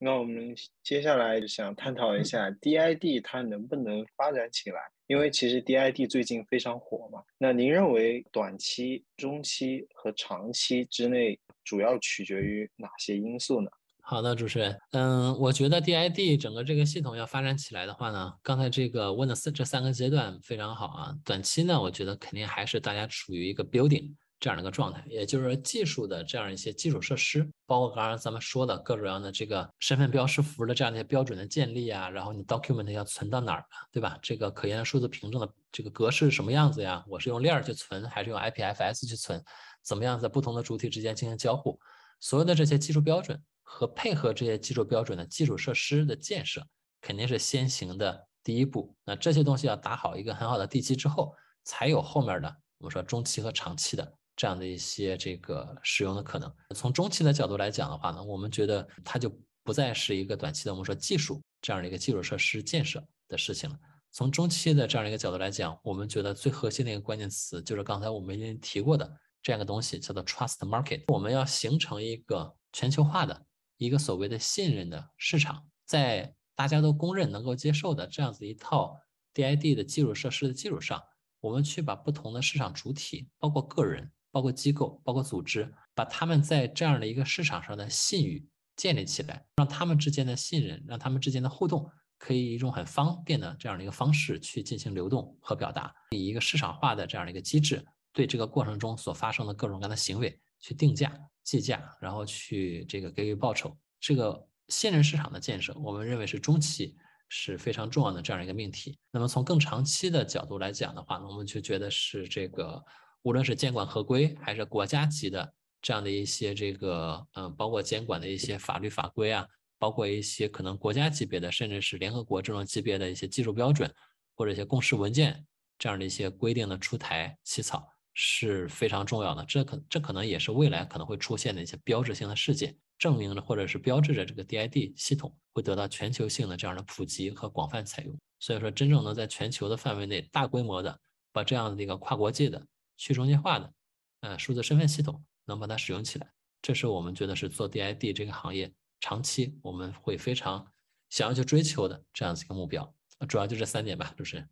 [0.00, 0.52] 那我们
[0.82, 4.80] 接下来想探讨一下 DID 它能不能发展起来？
[5.06, 7.22] 因为其实 DID 最近非常火嘛。
[7.38, 13.70] 那您认为短期、中期和长期之内主要取决于哪些因素呢？
[14.00, 21.14] 好的，主持人，嗯，我觉得 DID 整个这个系统要发展起来的话呢，刚才这个问的四这三个阶段非常好啊。
[21.24, 34.18] 短期呢，我觉得肯定还是大家处于一个 building 这样的一个状态，也就是说技术的这样一些基础设施，包括刚刚咱们说的各种各样的这个身份标识符的这样的一些标准的建立啊，然后你 document 要存到哪儿，对吧？
[34.22, 37.04] 这个可验数字凭证的这个格式是什么样子呀？
[37.08, 39.42] 我是用链儿去存还是用 IPFS 去存？
[39.82, 41.78] 怎么样在不同的主体之间进行交互？
[42.20, 43.40] 所有的这些技术标准。
[43.70, 46.66] 和配合这些技术标准的基础设施的建设，
[47.02, 48.96] 肯定是先行的第一步。
[49.04, 51.34] 那这些东西要打好一个很好的地基之后，
[51.64, 56.50] 才有后面的我们说中期和长期的这样的一些这个使用的可能。
[56.74, 59.28] 从中期的角度来讲的话呢，我们觉得它就
[59.64, 63.76] 不再是一个短期的我们说技术这样的一个基础设施建设的事情了。
[64.12, 69.04] 从中期的这样一个角度来讲，我们觉得最核心的一个关键词就是刚才我们已经提过的
[69.42, 71.02] 这样一个东西，叫做 trust market。
[71.12, 73.44] 我们要形成一个全球化的。
[73.76, 78.98] 一个所谓的信任的市场，在大家都公认能够接受的这样子一套
[79.32, 81.00] DID 的基础设施的基础上，
[81.38, 101.12] 我们去把不同的市场主体，包括个人、包括机构、包括组织，把他们在这样的一个市场上的信誉建立起来，让他们之间的信任，让他们之间的互动，可以以一种很方便的这样的一个方式去进行流动和表达，以一个市场化的这样的一个机制，对这个过程中所发生的各种各样的行为去定价。
[101.44, 106.94] 计价，然后去这个给予报酬，这个信任市场的建设，我们认为是中期
[107.30, 108.98] 是非常重要的这样一个命题。
[109.10, 112.84] 那么从更长期的角度来讲的话呢，我们就觉得是这个，
[113.22, 115.52] 无论是监管合规，还是国家级的
[115.82, 119.46] 这样的一些这个，嗯，包括监管的一些法律法规啊，
[119.78, 123.92] 包括一些可能国家级别的，甚至是联合国这种级别的一些技术标准
[124.34, 125.44] 或者一些共识文件
[125.78, 127.88] 这样的一些规定的出台起草。
[128.20, 138.18] 是非常重要的，这可这可能也是未来可能会出现的一些标志性的事件，证明了或者是标志着这个 DID 系统会得到全球性的这样的普及和广泛采用。
[138.40, 140.98] 所以说，真正能在全球的范围内大规模的
[141.32, 142.60] 把这样的一个跨国界的
[142.98, 143.72] 去中心化的
[144.20, 146.30] 呃数字身份系统能把它使用起来。
[146.60, 148.70] 这是我们觉得是做 DID 这个行业
[149.00, 150.70] 长期我们会非常
[151.08, 152.94] 想要去追求的这样子一个目标。
[153.28, 154.48] 主要就这三点吧，主持人。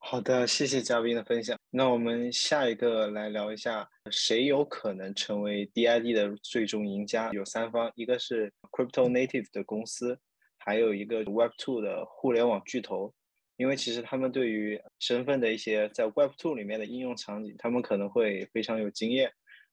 [0.00, 1.58] 好的，谢谢嘉宾的分享。
[1.70, 7.30] 那我们下一个来聊一下，谁有可能成为 DID 的最终赢家？
[7.32, 10.18] 有三方，一个是 Crypto Native 的公司，
[10.58, 13.12] 还有一个 Web2 的互联网巨头。
[13.58, 19.30] 因为其实他们对于身份的一些在 Web Two 里面的应用场景，他们可能会非常有经验。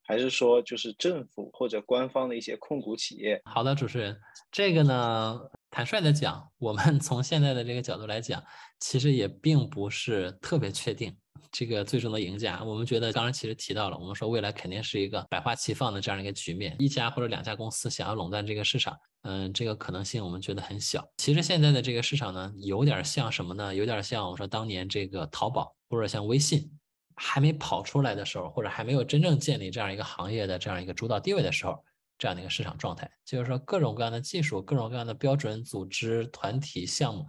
[0.08, 3.42] 还是说就是政府或者官方的一些控股企业？
[3.46, 4.16] 好的，主持人，
[4.52, 5.40] 这个呢，
[5.72, 8.44] 坦率的讲，我们 从现在的这个角度来讲，
[8.80, 11.18] 其实也并不是特别确定
[11.58, 12.62] 这个最终的赢家。
[12.62, 21.08] 我们觉得刚刚其实提到了，我们说未来肯定是一个百花齐放的这样一个局面，一家或者两家公司想要垄断这个市场，嗯，这个可能性我们觉得很小。
[21.18, 23.74] 其实现在的这个市场呢，有点像什么呢？
[23.74, 26.70] 有点像我们说当年这个淘宝或者像微信。
[27.18, 31.82] 还没跑出来的时候，或者还没有真正建立这样一个行业的这样一个主导地位的时候，
[32.18, 37.26] 这样的一个市场状态，就是说各种各样的技术、各种各样的标准、组织、团体、项目，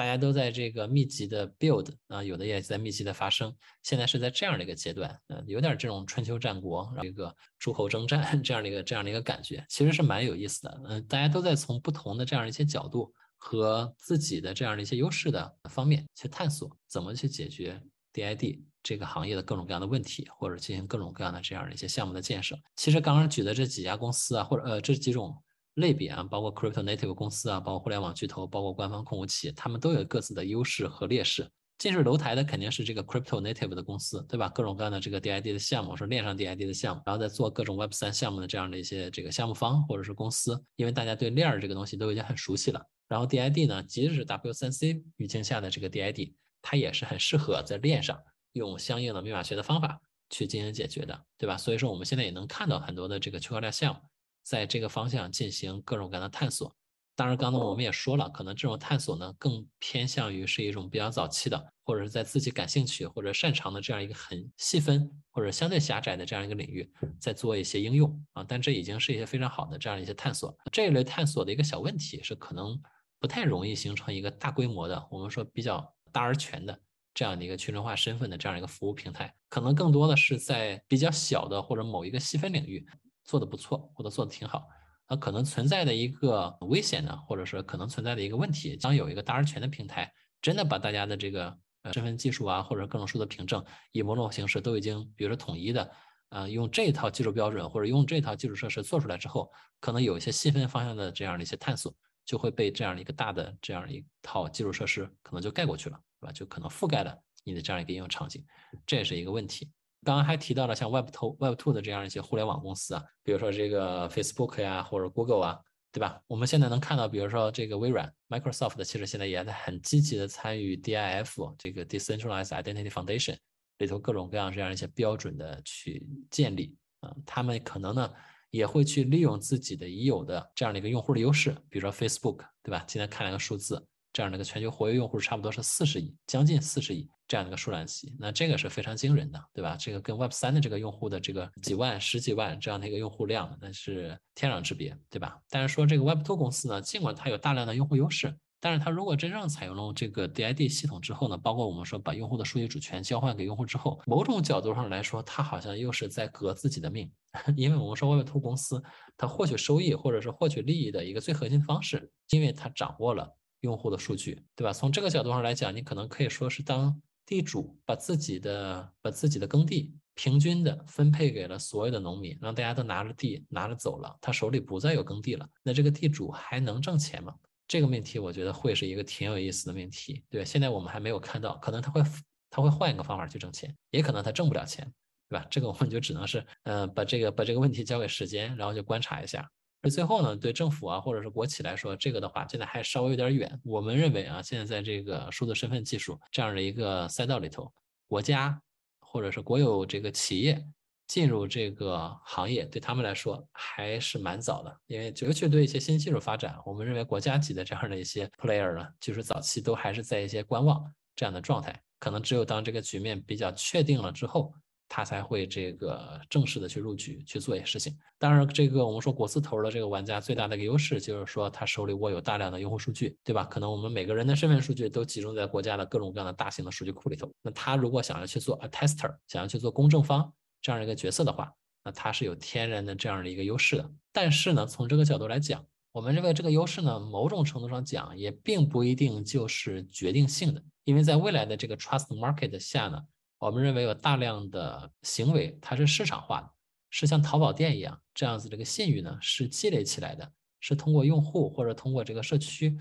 [0.00, 3.54] 大家都在这个密集的 build 啊，有的也在密集的发生。
[3.82, 10.80] 现在是在这样的一个阶段，呃，有点这种春秋战国这个诸侯征战这样的一个这样的一个感觉，其实是蛮有意思的。
[10.86, 17.78] 嗯，大家都在从不同的这样一些角度和自己的这样的一些优势的方面去探索，怎么去解决
[18.14, 18.62] DID。
[18.82, 22.58] 这个行业的各种各样的问题，或者进行各种各样的这样的一些项目的建设。
[22.74, 25.36] 其实刚刚举的这几家公司啊，或者呃这几种
[25.80, 31.50] 类别啊，包括 crypto native 公司啊，包括互联网巨头，包括官方控股企业，他们都有各自的优势和劣势。
[31.78, 34.48] 近水楼台的肯定是这个 crypto native 的公司，对吧？
[34.50, 42.84] 各种各样的这个 DID 的项目，是链上 DID 的项目，然后再做各种 Web 三项目的这样的一些这个项目方或者是公司，因为大家对链儿这个东西都已经很熟悉了。
[43.08, 48.18] 然后 DID 呢，即使是 W3C 语境下的这个 DID，它也是很适合在链上。
[48.54, 51.56] 用相应的密码学的方法去进行解决的，对吧？
[51.56, 54.00] 所以说我们现在也能看到很多的这个区块链项目
[54.42, 56.74] 在这个方向进行各种各样的探索。
[57.16, 68.42] 当然，刚才我们也说了，可能这种探索呢更偏向于是一种比较早期的，或者是在自己感兴趣或者擅长的这样一个很细分或者相对狭窄的这样一个领域，在做一些应用啊。
[68.48, 70.56] 但这已经是一些非常好的这样一些探索。
[70.72, 72.80] 这一类探索的一个小问题是，可能
[73.18, 76.80] 不太容易形成一个大规模的，我们说比较大而全的。
[77.12, 82.86] 这样的一个去中心化身份的这样一个服务平台，可能更多的是在比较小的或者某一个细分领域
[83.30, 84.66] 做的不错，或者做的挺好。
[85.08, 90.12] 那可能存在的一个危险呢，或者说可能存在的一个问题，当有一个大而全的平台
[90.42, 95.90] 真的把大家的这个呃身份技术啊，或者各种数字凭证以某种形式都已经，比如说统一的，
[96.30, 105.96] 呃，用这套技术标准或者用这套基础设施做出来之后，可能有一些细分方向的这样的一些探索就会被这样的一个大的这样一套基础设施可能就盖过去了。
[106.20, 106.32] 对吧？
[106.32, 108.44] 就可能覆盖了你的这样一个应用场景，
[108.84, 109.70] 这也是一个问题。
[110.02, 115.58] 刚刚还提到了像 Web 2 Web Two 的这样一些互联网公司啊，比如说这个 Facebook 呀，或者 Google 啊，
[115.92, 116.20] 对吧？
[116.26, 123.36] 我们现在能看到，比如说这个微软 Microsoft，的其实现在也在很积极的参与 DIF 这个 Decentralized Identity Foundation
[123.78, 128.10] 里头各种各样这样一些标准的去建立啊，他们可能呢
[128.50, 132.82] 也会去利用自己的已有的这样的一个用户的优势，比如说 Facebook，对吧？
[132.86, 133.86] 今天看了一个数字。
[134.12, 139.76] 这样的一个全球活跃用户差不多是四十亿，将近四十亿这样的一个数量级，那这个是非常惊人的，对吧？
[139.78, 145.40] 这个跟 Web 三的这个用户的这个几万、十几万这样的一个用户量，那是天壤之别，对吧？
[145.48, 157.08] 但是说这个 Web two 公司呢，尽管它有大量的用户优势，但是它如果真正采用了这个 DID 系统之后呢，包括我们说把用户的数据主权交换给用户之后，某种角度上来说，它好像又是在革自己的命，
[157.56, 158.82] 因为我们说 Web two 公司
[159.16, 163.36] 它获取收益或者是获取利益的一个最核心方式，因为它掌握了。
[163.60, 164.72] 用户的数据，对吧？
[164.72, 177.34] 从这个角度上来讲，你可能可以说是当地主把自己的把自己的耕地平均的分配给了所有的农民，让大家都拿着地拿着走了，他手里不再有耕地了，那这个地主还能挣钱吗？
[177.68, 180.24] 这个命题我觉得会是一个挺有意思的命题。
[180.28, 182.02] 对，现在我们还没有看到，可能他会
[182.50, 184.92] 他会换一个方法去挣钱，也可能他挣不了钱，
[185.28, 185.46] 对吧？
[185.48, 189.48] 这个我们就只能是嗯，把这个把这个问题交给时间，然后就观察一下。
[189.82, 193.60] 而最后呢，对政府啊，或者是国企来说，这个的话现在还稍微有点远。
[193.64, 197.72] 我们认为啊，现在在这个数字身份技术这样的一个赛道里头，
[198.06, 198.60] 国家
[199.00, 200.62] 或者是国有这个企业
[201.06, 204.80] 进入这个行业，对他们来说还是蛮早的。
[204.86, 210.84] 因为尤其对一些新技术发展，我们认为国家级的这样的一些 player 呢，就是早期都还是在一些观望
[211.16, 211.82] 这样的状态。
[211.98, 214.52] 可能只有当这个局面比较确定了之后。
[214.92, 217.96] 他才会这个正式的去入局去做一些事情。
[218.18, 223.44] 当然，这个我们说国字头的这个玩家最大的一个优势就是说他手里握有大量的用户数据，对吧？
[223.44, 227.30] 可能我们每个人的身份数据都集中在国家的各种各样的大型的数据库里头。
[227.40, 230.30] 那他如果想要去做 a tester，想要去做公证方
[230.60, 231.52] 这样一个角色的话，
[231.84, 233.90] 那他是有天然的这样的一个优势的。
[234.12, 243.00] 但是呢，从这个角度来讲，我们认为这个优势呢，某种程度上讲也并不一定就是决定性的，因为在未来的这个 trust market 下呢，
[243.40, 246.50] 我们认为有大量的行为它是市场化的，
[246.90, 250.30] 是像淘宝店一样这样子，这个信誉呢是积累起来的，
[250.60, 252.78] 是通过用户或者通过这个社区，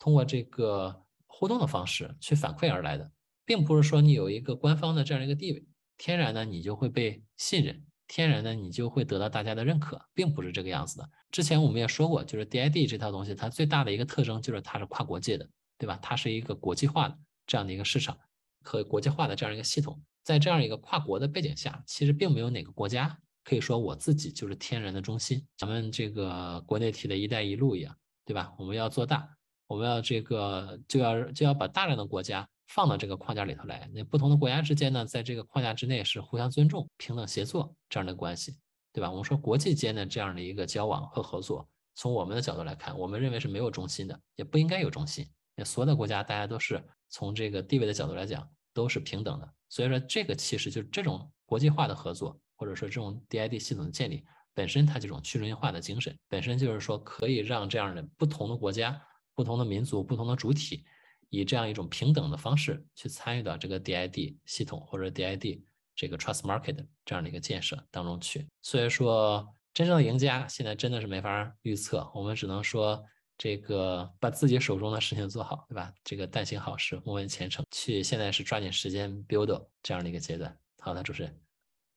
[0.00, 3.08] 通过这个互动的方式去反馈而来的，
[3.44, 5.64] 并不是说你有一个官方的这样一个地位，
[5.96, 7.84] 天然的你就会被信任。
[8.12, 11.08] 天然的，你就会得到大家的认可，并不是这个样子的。
[11.30, 15.48] 之前我们也说过，就是 DID 这套东西，它最大的一个特征就是它是跨国界的，
[15.78, 15.96] 对吧？
[16.02, 18.18] 它是一个国际化的这样的一个市场
[18.64, 20.00] 和国际化的这样一个系统。
[20.22, 25.44] 在这样一个跨国的背景下，其实并没有哪个国家可以说我自己就是天然的中心。
[25.56, 28.52] 咱们这个国内提的一带一路一样，对吧？
[28.58, 29.28] 我们要做大，
[29.66, 32.48] 我们要这个就要就要把大量的国家。
[32.72, 38.56] 放到这个框架里头来，那不同的国家之间呢，在这个框架之内是互相尊重、平等协作这样的关系，
[38.92, 39.10] 对吧？
[39.10, 45.28] 我们说国际间的这样的一个交往和合作，从我们的角度来看，我们认为是没有中心的，也不应该有中心。
[45.64, 49.54] 所有的国家，大家都是从这个地位的角度来讲，都是平等的。
[49.68, 59.00] 所以说，这个其实就是这种国际化的合作，或者说这种 DID 系统的建立，本身它这种去中心化的精神，本身就是说可以让这样的不同的国家、
[59.34, 60.84] 不同的民族、不同的主体。
[61.32, 65.62] 以这样一种平等的方式去参与到这个 DID 系统或者 DID
[65.94, 68.48] 这个 Trust Market 这样的一个建设当中去。
[68.62, 73.00] 所以说，真正的赢家现在真的是没法预测，我们只能说
[73.42, 75.90] 这个把自己手中的事情做好，对吧？
[76.04, 77.64] 这个但行好事，莫问前程。
[77.70, 80.54] 去现在是抓紧时间 build 这样的一个阶段。
[80.78, 81.40] 好的，主持人。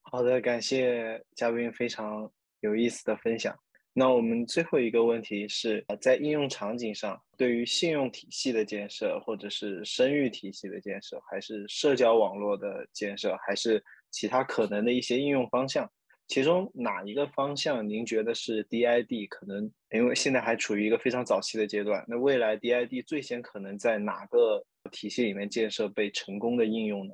[0.03, 2.31] 好的，感谢嘉宾非常
[2.61, 3.53] 有意思的分享。
[3.91, 15.91] 那我们最后一个问题是，在应用场景上，对于信用体系的建设，或者是声誉体系的建设，还是社交网络的建设，还是其他可能的一些应用方向，
[16.27, 19.69] 其中哪一个方向您觉得是 DID 可能？
[19.91, 27.13] 因为现在还处于一个非常早期的阶段，那未来 DID 最先可能在哪个体系里面建设被成功的应用呢？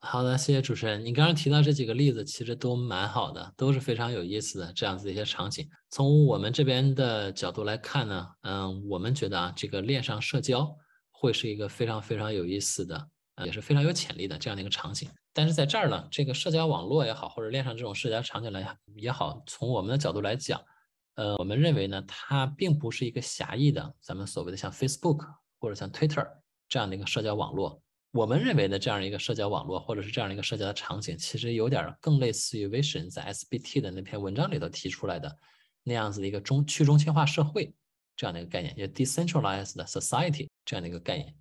[0.00, 1.04] 好的，谢谢主持人。
[1.04, 5.68] 你刚刚提到这几个例子，其实都蛮好的，都是非常有意思的这样子的一些场景。
[5.90, 10.70] 从我们这边的角度来看呢，嗯，我们觉得啊，这个链上社交
[11.10, 13.08] 会是一个非常非常有意思的，
[13.44, 15.10] 也是非常有潜力的这样的一个场景。
[15.32, 20.60] 但是在这儿呢，这个社交网络也好，或者链上这种社交场景来也好，从我们的角度来讲，
[21.16, 25.26] 呃，我们认为呢，它并不是一个狭义的，咱们所谓的像 Facebook
[25.58, 26.26] 或者像 Twitter
[26.68, 27.82] 这样的一个社交网络。
[28.12, 35.36] 我们认为的这样一个社交网络，或者是这样一个社交的场景，其实有点更类似于 Vision 在 SBT 的那篇文章里头提出来的
[35.82, 37.74] 那样子的一个中去中心化社会
[38.16, 41.34] 这样的一个概念，也 decentralized society 这样的一个概念。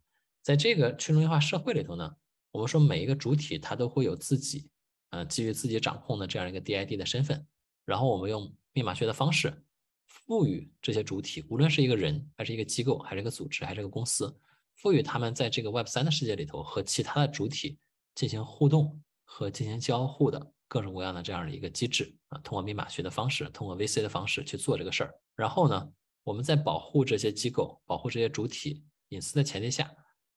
[0.46, 2.16] 在这个去中心化社会里头呢，
[2.52, 4.70] 我们说每一个主体它都会有自己，
[5.10, 7.43] 呃，基于自己掌控的这样一个 DID 的身份，
[7.84, 9.66] 然后我们用密码学的方式
[10.06, 14.39] 赋予这些主体，无论是一个人，还是一个机构，还是一个组织，还是一个公司。
[14.76, 17.80] 赋予他们在这个 Web 三的世界里头和其他的主体
[18.14, 25.16] 进行互动和进行交互的各种各样的这样的一个机制啊，通过密码学的方式，通过 VC 的方式去做这个事儿。
[25.36, 25.91] 然后呢，
[26.24, 29.91] 我们在保护这些机构、保护这些主体隐私的前提下，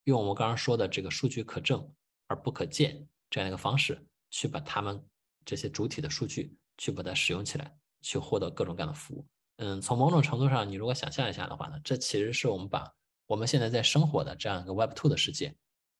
[0.05, 1.87] 用我们刚刚说的这个数据可证
[2.27, 5.03] 而不可见这样一个方式，去把他们
[5.45, 9.25] 这些主体的数据去把它使用起来，去获得各种各样的服务。
[9.57, 12.91] 嗯，从某种程度上，你如果想象一下的话呢，这其实是我们把
[13.27, 15.53] 我们现在在生活的这样一个 Web Two 的世界，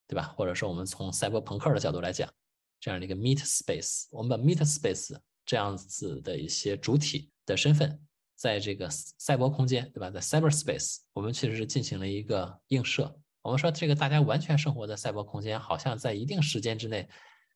[0.07, 0.33] 对吧？
[0.37, 2.31] 或者说我们从赛博朋克的角度来讲，
[2.79, 7.99] 这样的一个 Meet Space，我们把 Meet Space 这样子的一些主体的身份，
[8.35, 10.09] 在这个赛博空间，对吧？
[10.09, 13.13] 在 Cyber Space，我们其实是进行了一个映射。
[13.41, 17.07] 我们说这个大家完全生活在赛博空间，好像在一定时间之内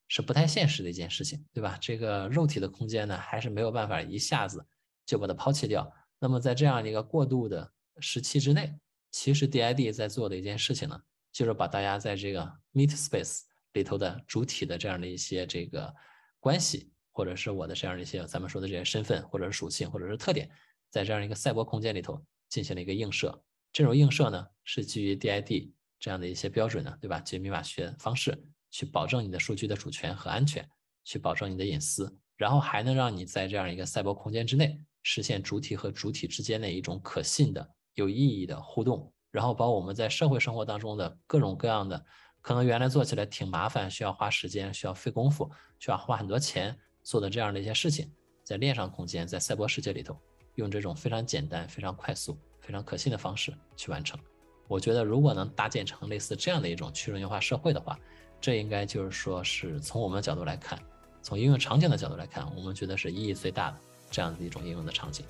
[0.07, 1.77] 是不太现实的一件事情，对吧？
[1.81, 4.65] 这个肉体的空间呢，还是没有办法一下子
[5.05, 5.91] 就把它抛弃掉。
[6.19, 7.69] 那么在这样一个过渡的
[7.99, 8.73] 时期之内，
[9.11, 10.99] 其实 DID 在做的一件事情呢，
[11.31, 13.41] 就是把大家在这个 Meet Space
[13.73, 15.93] 里头的主体的这样的一些这个
[16.39, 20.49] 关系，或者是我的这样的一些咱们说的这些身份，或者是属性，或者是特点，
[20.89, 23.43] 在这样一个赛博空间里头进行了一个映射。
[23.74, 27.19] 这种映射呢，是基于 DID 这样的一些标准的，对吧？
[27.19, 30.63] 基于密码学方式去保证你的数据的主权和安全，
[31.03, 37.67] 去保证你的隐私，然后还能让你在这样一个赛博空间之内实现主体和主体之间的一种可信的。
[37.95, 42.05] 有意义的互动，然后把我们在社会生活当中的各种各样的，
[42.41, 45.49] 可能原来做起来挺麻烦，需要花时间，需要费功夫，
[45.80, 48.11] 需要花很多钱做的这样的一些事情，
[48.43, 50.19] 在链上空间，在赛博世界里头，
[50.55, 52.36] 用这种非常简单、非常快速、
[52.66, 54.20] 非常可信的方式去完成。
[54.68, 57.99] 我觉得，如果能搭建成类似这样的一种去中心化社会的话，
[58.39, 60.80] 这应该就是说是从我们角度来看，
[61.22, 63.78] 从应用场景的角度来看，我们觉得是意义最大的
[64.09, 65.26] 这样的一种应用的场景。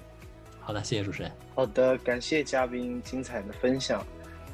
[0.61, 1.31] 好的，谢谢主持人。
[1.55, 4.05] 好的，感谢嘉宾精彩的分享。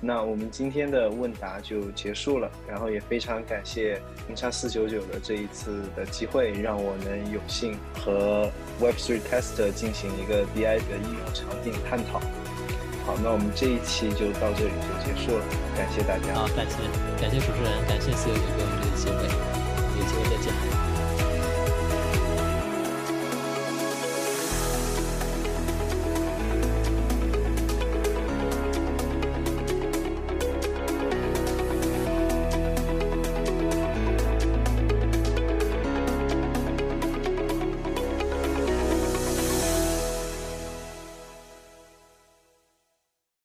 [0.02, 8.50] 那我们今天的问答就结束了，然后也非常感谢零叉四九九的这一次的机会，让我能有幸和
[8.80, 12.22] Web3 Tester 进行一个 DI 的应用场景探讨。
[13.10, 15.44] 好，那我们这一期就到这里就结束了，
[15.76, 16.32] 感谢大家。
[16.36, 16.78] 好，感谢
[17.20, 19.59] 感谢主持人，感谢四九九给我们这个机会。